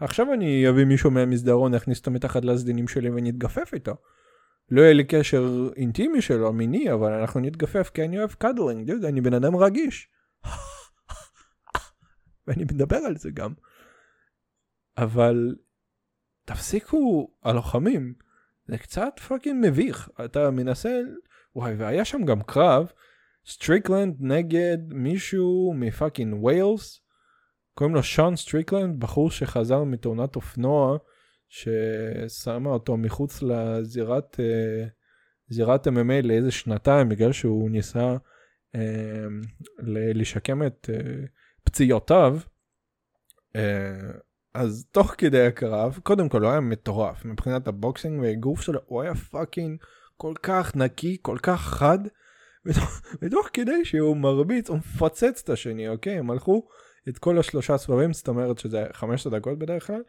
עכשיו 0.03 0.33
אני 0.33 0.69
אביא 0.69 0.85
מישהו 0.85 1.11
מהמסדרון, 1.11 1.73
אכניס 1.73 1.99
אותו 1.99 2.11
מתחת 2.11 2.45
לסדינים 2.45 2.87
שלי 2.87 3.09
ונתגפף 3.09 3.73
איתו. 3.73 3.95
לא 4.69 4.81
יהיה 4.81 4.93
לי 4.93 5.03
קשר 5.03 5.69
אינטימי 5.75 6.21
שלו, 6.21 6.53
מיני, 6.53 6.93
אבל 6.93 7.11
אנחנו 7.11 7.39
נתגפף 7.39 7.91
כי 7.93 8.03
אני 8.03 8.19
אוהב 8.19 8.31
cuddling, 8.31 8.91
דוד, 8.91 9.05
אני 9.05 9.21
בן 9.21 9.33
אדם 9.33 9.55
רגיש. 9.55 10.09
ואני 12.47 12.63
מדבר 12.63 12.97
על 12.97 13.17
זה 13.17 13.29
גם. 13.33 13.53
אבל 14.97 15.55
תפסיקו 16.45 17.27
הלוחמים, 17.43 18.13
זה 18.67 18.77
קצת 18.77 19.19
fucking 19.27 19.67
מביך. 19.67 20.09
אתה 20.25 20.51
מנסה, 20.51 21.01
וואי, 21.55 21.75
והיה 21.75 22.05
שם 22.05 22.25
גם 22.25 22.41
קרב 22.41 22.91
סטריקלנד 23.45 24.15
נגד 24.19 24.77
מישהו 24.89 25.73
מ 25.75 25.84
fucking 25.84 26.43
ווילס, 26.43 27.02
קוראים 27.73 27.95
לו 27.95 28.03
שון 28.03 28.35
סטריקלנד, 28.35 28.99
בחור 28.99 29.31
שחזר 29.31 29.83
מתאונת 29.83 30.35
אופנוע, 30.35 30.97
ששמה 31.49 32.69
אותו 32.69 32.97
מחוץ 32.97 33.41
לזירת 33.41 34.39
uh, 34.39 34.89
זירת 35.49 35.87
MMA 35.87 36.21
לאיזה 36.23 36.51
שנתיים, 36.51 37.09
בגלל 37.09 37.31
שהוא 37.31 37.69
ניסה 37.69 38.15
uh, 38.15 38.79
לשקם 40.13 40.63
את 40.63 40.89
uh, 40.91 41.27
פציעותיו. 41.63 42.37
Uh, 43.57 43.59
אז 44.53 44.85
תוך 44.91 45.15
כדי 45.17 45.47
הקרב, 45.47 45.99
קודם 46.03 46.29
כל 46.29 46.43
הוא 46.43 46.51
היה 46.51 46.59
מטורף 46.59 47.25
מבחינת 47.25 47.67
ה 47.67 47.75
boxing 47.75 48.21
והגוף 48.21 48.61
שלו, 48.61 48.79
הוא 48.85 49.01
היה 49.01 49.15
fucking 49.15 49.83
כל 50.17 50.33
כך 50.43 50.75
נקי, 50.75 51.17
כל 51.21 51.37
כך 51.41 51.61
חד. 51.61 51.99
ותוך 53.21 53.49
כדי 53.53 53.85
שהוא 53.85 54.17
מרביץ 54.17 54.69
הוא 54.69 54.77
מפוצץ 54.77 55.41
את 55.43 55.49
השני 55.49 55.87
אוקיי 55.87 56.17
הם 56.17 56.31
הלכו 56.31 56.67
את 57.09 57.17
כל 57.17 57.39
השלושה 57.39 57.77
סבבים 57.77 58.13
זאת 58.13 58.27
אומרת 58.27 58.59
שזה 58.59 58.85
15 58.93 59.39
דקות 59.39 59.59
בדרך 59.59 59.87
כלל 59.87 60.01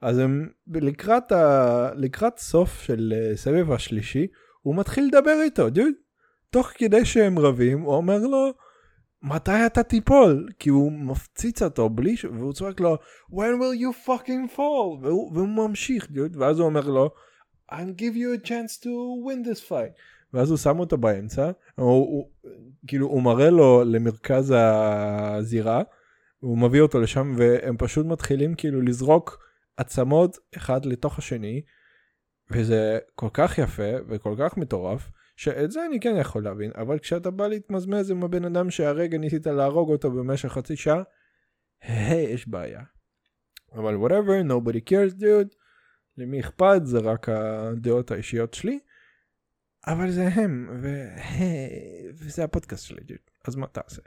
אז 0.00 0.18
הם 0.18 0.48
לקראת, 0.66 1.32
ה... 1.32 1.90
לקראת 1.96 2.38
סוף 2.38 2.82
של 2.82 3.14
uh, 3.16 3.36
סבב 3.36 3.72
השלישי 3.72 4.26
הוא 4.62 4.76
מתחיל 4.76 5.04
לדבר 5.04 5.40
איתו 5.42 5.70
דוד 5.70 5.92
תוך 6.50 6.70
כדי 6.74 7.04
שהם 7.04 7.38
רבים 7.38 7.80
הוא 7.80 7.94
אומר 7.94 8.18
לו 8.18 8.52
מתי 9.22 9.66
אתה 9.66 9.82
תיפול 9.82 10.48
כי 10.58 10.70
הוא 10.70 10.92
מפציץ 10.92 11.62
אותו 11.62 11.88
בלי 11.88 12.16
ש... 12.16 12.24
והוא 12.24 12.52
צועק 12.52 12.80
לו 12.80 12.96
when 13.30 13.34
will 13.60 13.82
you 13.82 14.08
fucking 14.08 14.56
fall 14.56 15.02
והוא, 15.02 15.32
והוא 15.34 15.48
ממשיך 15.48 16.10
דוד 16.10 16.36
ואז 16.36 16.58
הוא 16.58 16.66
אומר 16.66 16.88
לו 16.88 17.10
I'll 17.72 17.94
give 17.94 18.14
you 18.16 18.32
a 18.32 18.38
chance 18.38 18.76
to 18.76 18.90
win 19.26 19.42
this 19.42 19.60
fight. 19.60 19.94
ואז 20.32 20.50
הוא 20.50 20.58
שם 20.58 20.78
אותו 20.78 20.96
באמצע, 20.96 21.50
הוא, 21.74 21.86
הוא, 21.86 22.28
כאילו 22.86 23.06
הוא 23.06 23.22
מראה 23.22 23.50
לו 23.50 23.84
למרכז 23.84 24.54
הזירה, 24.56 25.82
הוא 26.42 26.58
מביא 26.58 26.80
אותו 26.80 27.00
לשם 27.00 27.34
והם 27.36 27.76
פשוט 27.78 28.06
מתחילים 28.06 28.54
כאילו 28.54 28.82
לזרוק 28.82 29.46
עצמות 29.76 30.38
אחד 30.56 30.86
לתוך 30.86 31.18
השני, 31.18 31.62
וזה 32.50 32.98
כל 33.14 33.28
כך 33.32 33.58
יפה 33.58 33.92
וכל 34.08 34.34
כך 34.38 34.56
מטורף, 34.56 35.10
שאת 35.36 35.70
זה 35.70 35.86
אני 35.86 36.00
כן 36.00 36.14
יכול 36.20 36.44
להבין, 36.44 36.70
אבל 36.74 36.98
כשאתה 36.98 37.30
בא 37.30 37.46
להתמזמז 37.46 38.10
עם 38.10 38.24
הבן 38.24 38.44
אדם 38.44 38.70
שהרגע 38.70 39.18
ניסית 39.18 39.46
להרוג 39.46 39.90
אותו 39.90 40.10
במשך 40.10 40.48
חצי 40.48 40.76
שעה, 40.76 41.02
היי, 41.80 42.24
יש 42.24 42.48
בעיה. 42.48 42.82
אבל 43.72 43.94
whatever, 43.94 44.48
nobody 44.48 44.90
cares 44.90 45.20
dude, 45.20 45.54
למי 46.16 46.40
אכפת, 46.40 46.80
זה 46.84 46.98
רק 46.98 47.28
הדעות 47.28 48.10
האישיות 48.10 48.54
שלי, 48.54 48.78
אבל 49.86 50.10
זה 50.10 50.28
הם, 50.28 50.70
ו... 50.82 50.88
וזה 52.14 52.44
הפודקאסט 52.44 52.86
שלי, 52.86 53.00
dude. 53.00 53.30
אז 53.48 53.56
מה 53.56 53.66
תעשה? 53.66 54.02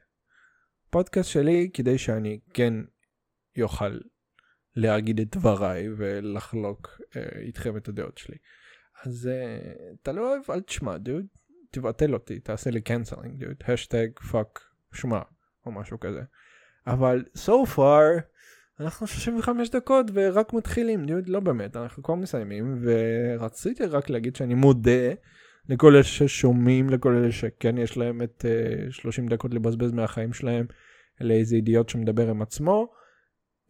פודקאסט 0.96 1.30
שלי 1.30 1.70
כדי 1.74 1.98
שאני 1.98 2.40
כן 2.54 2.74
יוכל 3.56 3.98
להגיד 4.76 5.20
את 5.20 5.36
דבריי 5.36 5.88
ולחלוק 5.98 7.02
uh, 7.02 7.38
איתכם 7.38 7.78
את 7.78 7.88
הדעות 7.88 8.18
שלי. 8.18 8.36
אז 9.06 9.30
uh, 9.30 10.02
אתה 10.02 10.12
לא 10.12 10.32
אוהב, 10.32 10.42
אל 10.50 10.62
תשמע, 10.62 10.98
דוד. 10.98 11.26
תבטל 11.72 12.14
אותי, 12.14 12.40
תעשה 12.40 12.70
לי 12.70 12.82
canceling, 12.82 13.46
dude. 13.46 13.56
Shut 13.68 13.91
the 13.91 14.08
fuck 14.32 14.60
שמע, 14.94 15.20
או 15.66 15.72
משהו 15.72 16.00
כזה. 16.00 16.22
אבל 16.88 17.24
so 17.38 17.76
far, 17.76 18.22
אנחנו 18.80 19.08
35 19.08 19.70
דקות 19.70 20.06
ורק 20.14 20.54
מתחילים, 20.54 21.06
דוד, 21.06 21.30
לא 21.30 21.40
באמת, 21.40 21.76
אנחנו 21.76 22.04
כבר 22.04 22.16
מסיימים, 22.16 22.82
ורציתי 22.82 23.86
רק 23.86 24.10
להגיד 24.10 24.36
שאני 24.36 24.54
מודה 24.54 25.14
לכל 25.70 25.94
אלה 25.94 26.04
ששומעים, 26.04 26.90
לכל 26.90 27.16
אלה 27.16 27.32
שכן 27.32 27.78
יש 27.78 27.98
להם 27.98 28.22
את 28.22 28.46
uh, 28.46 28.86
אה, 28.86 28.92
30 28.92 29.28
דקות 29.28 29.54
לבזבז 29.54 29.92
מהחיים 29.92 30.34
שלהם 30.34 30.66
לאיזה 31.22 31.56
אידיוט 31.56 31.90
שמדבר 31.90 32.30
עם 32.30 32.42
עצמו. 32.42 32.88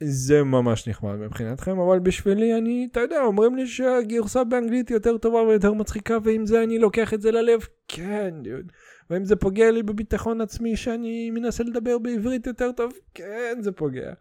זה 0.04 0.44
ממש 0.44 0.88
נחמד 0.88 1.16
מבחינתכם, 1.16 1.80
אבל 1.80 2.00
בשבילי 2.00 2.58
אני, 2.58 2.88
אתה 2.92 3.00
יודע, 3.00 3.22
אומרים 3.22 3.56
לי 3.56 3.68
שהגרסה 3.68 4.44
באנגלית 4.44 4.92
יותר 4.92 5.18
טובה 5.18 5.42
ויותר 5.42 5.74
מצחיקה, 5.74 6.18
ועם 6.24 6.46
זה 6.46 6.64
אני 6.64 6.80
לוקח 6.80 7.14
את 7.14 7.22
זה 7.22 7.32
ללב, 7.32 7.68
כן, 7.88 8.34
דוד. 8.44 8.72
ואם 9.10 9.26
זה 9.26 9.36
פוגע 9.36 9.72
לי 9.72 9.84
בביטחון 9.84 10.42
עצמי 10.42 10.76
שאני 10.76 11.32
מנסה 11.32 11.64
לדבר 11.64 11.98
בעברית 11.98 12.48
יותר 12.48 12.72
טוב, 12.72 12.94
כן, 13.14 13.58
זה 13.62 13.72
פוגע. 13.72 14.14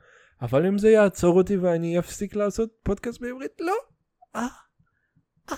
אבל 0.42 0.66
אם 0.66 0.78
זה 0.78 0.90
יעצור 0.90 1.36
אותי 1.36 1.56
ואני 1.56 1.98
אפסיק 1.98 2.36
לעשות 2.36 2.70
פודקאסט 2.82 3.20
בעברית, 3.20 3.60
לא. 3.60 3.74
אה, 4.36 4.46
אה, 5.50 5.56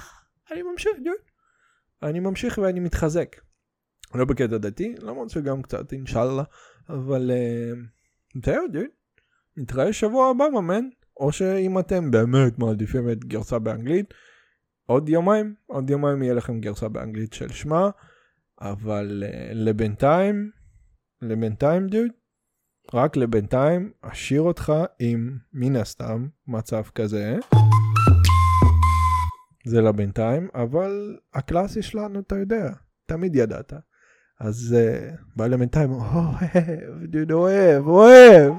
אני 0.52 0.62
ממשיך, 0.62 0.92
דוד. 1.04 1.14
אני 2.02 2.20
ממשיך 2.20 2.58
ואני 2.58 2.80
מתחזק. 2.80 3.36
לא 4.14 4.24
בקטע 4.24 4.56
דתי, 4.56 4.94
למרות 4.98 5.30
שגם 5.30 5.62
קצת, 5.62 5.92
אינשאללה, 5.92 6.42
אבל... 6.88 7.30
Uh, 7.30 7.78
זהו, 8.44 8.68
דוד. 8.72 8.84
נתראה 9.56 9.92
שבוע 9.92 10.30
הבא 10.30 10.44
ממן, 10.52 10.84
או 11.16 11.32
שאם 11.32 11.78
אתם 11.78 12.10
באמת 12.10 12.58
מעדיפים 12.58 13.10
את 13.10 13.24
גרסה 13.24 13.58
באנגלית, 13.58 14.14
עוד 14.86 15.08
יומיים, 15.08 15.54
עוד 15.66 15.90
יומיים 15.90 16.22
יהיה 16.22 16.34
לכם 16.34 16.60
גרסה 16.60 16.88
באנגלית 16.88 17.32
של 17.32 17.48
שמה, 17.48 17.90
אבל 18.60 19.24
uh, 19.26 19.54
לבינתיים, 19.54 20.50
לבינתיים 21.22 21.86
דוד, 21.86 22.10
רק 22.94 23.16
לבינתיים 23.16 23.92
אשאיר 24.00 24.42
אותך 24.42 24.72
עם 24.98 25.38
מן 25.52 25.76
הסתם 25.76 26.26
מצב 26.46 26.82
כזה. 26.94 27.36
זה 29.66 29.80
לבינתיים, 29.80 30.48
אבל 30.54 31.16
הקלאסי 31.34 31.82
שלנו 31.82 32.20
אתה 32.20 32.36
יודע, 32.36 32.70
תמיד 33.06 33.36
ידעת. 33.36 33.72
אז 34.40 34.76
uh, 34.78 35.16
בא 35.36 35.46
לבינתיים, 35.46 35.92
אוהב, 35.92 37.32
אוהב, 37.32 37.86
אוהב. 37.86 38.52